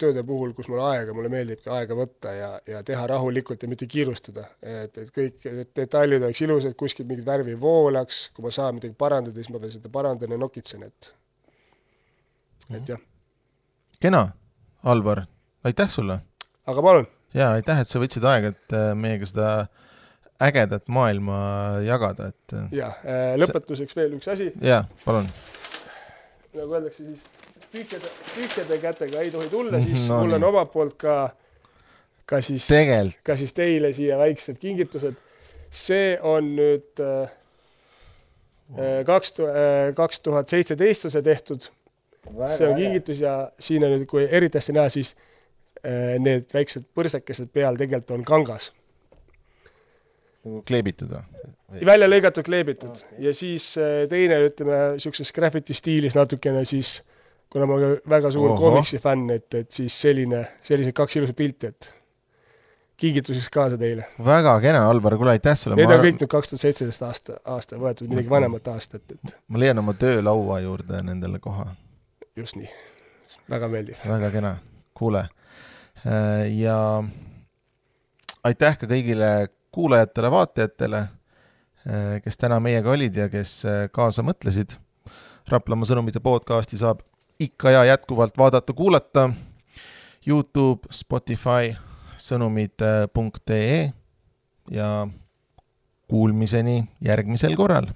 [0.01, 3.87] tööde puhul, kus mul aega, mulle meeldibki aega võtta ja, ja teha rahulikult ja mitte
[3.87, 4.49] kiirustada.
[4.59, 8.79] et, et kõik et detailid oleks ilusad, kuskilt mingit värvi ei voolaks, kui ma saan
[8.79, 11.13] midagi parandada, siis ma veel seda parandan ja nokitsen, et
[12.75, 12.99] et jah,
[14.03, 14.27] kena,
[14.83, 15.23] Alvar,
[15.67, 16.19] aitäh sulle
[16.69, 19.49] aga palun, ja aitäh, et sa võtsid aega, et äh, meiega seda
[20.41, 21.39] ägedat maailma
[21.83, 22.93] jagada, et äh, jaa,
[23.41, 25.27] lõpetuseks veel üks asi, jaa, palun.
[26.55, 27.25] nagu öeldakse siis
[27.71, 31.17] tühjade, tühjade kätega ei tohi tulla, siis No mul on omalt poolt ka,
[32.29, 32.67] ka siis
[33.23, 35.17] ka siis teile siia väiksed kingitused.
[35.69, 37.29] see on nüüd äh,
[39.05, 41.69] kaks tuhat, kaks tuhat seitseteist on see tehtud,
[42.55, 45.13] see on kingitus ja siin on nüüd, kui eriti hästi näha, siis
[45.85, 48.71] äh, need väiksed põrsakesed peal tegelikult on kangas,
[50.49, 51.85] nagu kleebitud või?
[51.85, 56.99] välja lõigatud, kleebitud ja siis äh, teine, ütleme niisuguses graffiti stiilis natukene siis,
[57.51, 58.59] kuna ma olen väga suur Ohoh.
[58.59, 61.91] koomiksi fänn, et, et siis selline, sellised kaks ilusat pilti, et
[62.99, 64.07] kingituseks kaasa teile.
[64.25, 65.77] väga kena, Alvar, kuule aitäh sulle.
[65.79, 69.61] Need on kõik nüüd kaks tuhat seitseteist aasta, aasta võetud, midagi vanemat aastat, et ma
[69.61, 71.69] leian oma töölaua juurde nendele koha,
[72.39, 72.69] just nii,
[73.51, 74.01] väga meeldiv.
[74.09, 74.57] väga kena,
[74.97, 75.27] kuule.
[76.55, 76.75] ja
[78.47, 79.31] aitäh ka kõigile
[79.71, 81.03] kuulajatele-vaatajatele,
[82.23, 84.75] kes täna meiega olid ja kes äh, kaasa mõtlesid.
[85.49, 87.01] Raplamaa sõnumite podcasti saab
[87.41, 89.29] ikka ja jätkuvalt vaadata-kuulata
[90.27, 91.73] Youtube, Spotify,
[92.17, 93.79] sõnumid.ee
[94.71, 94.91] ja
[96.09, 97.89] Kuulmiseni järgmisel korral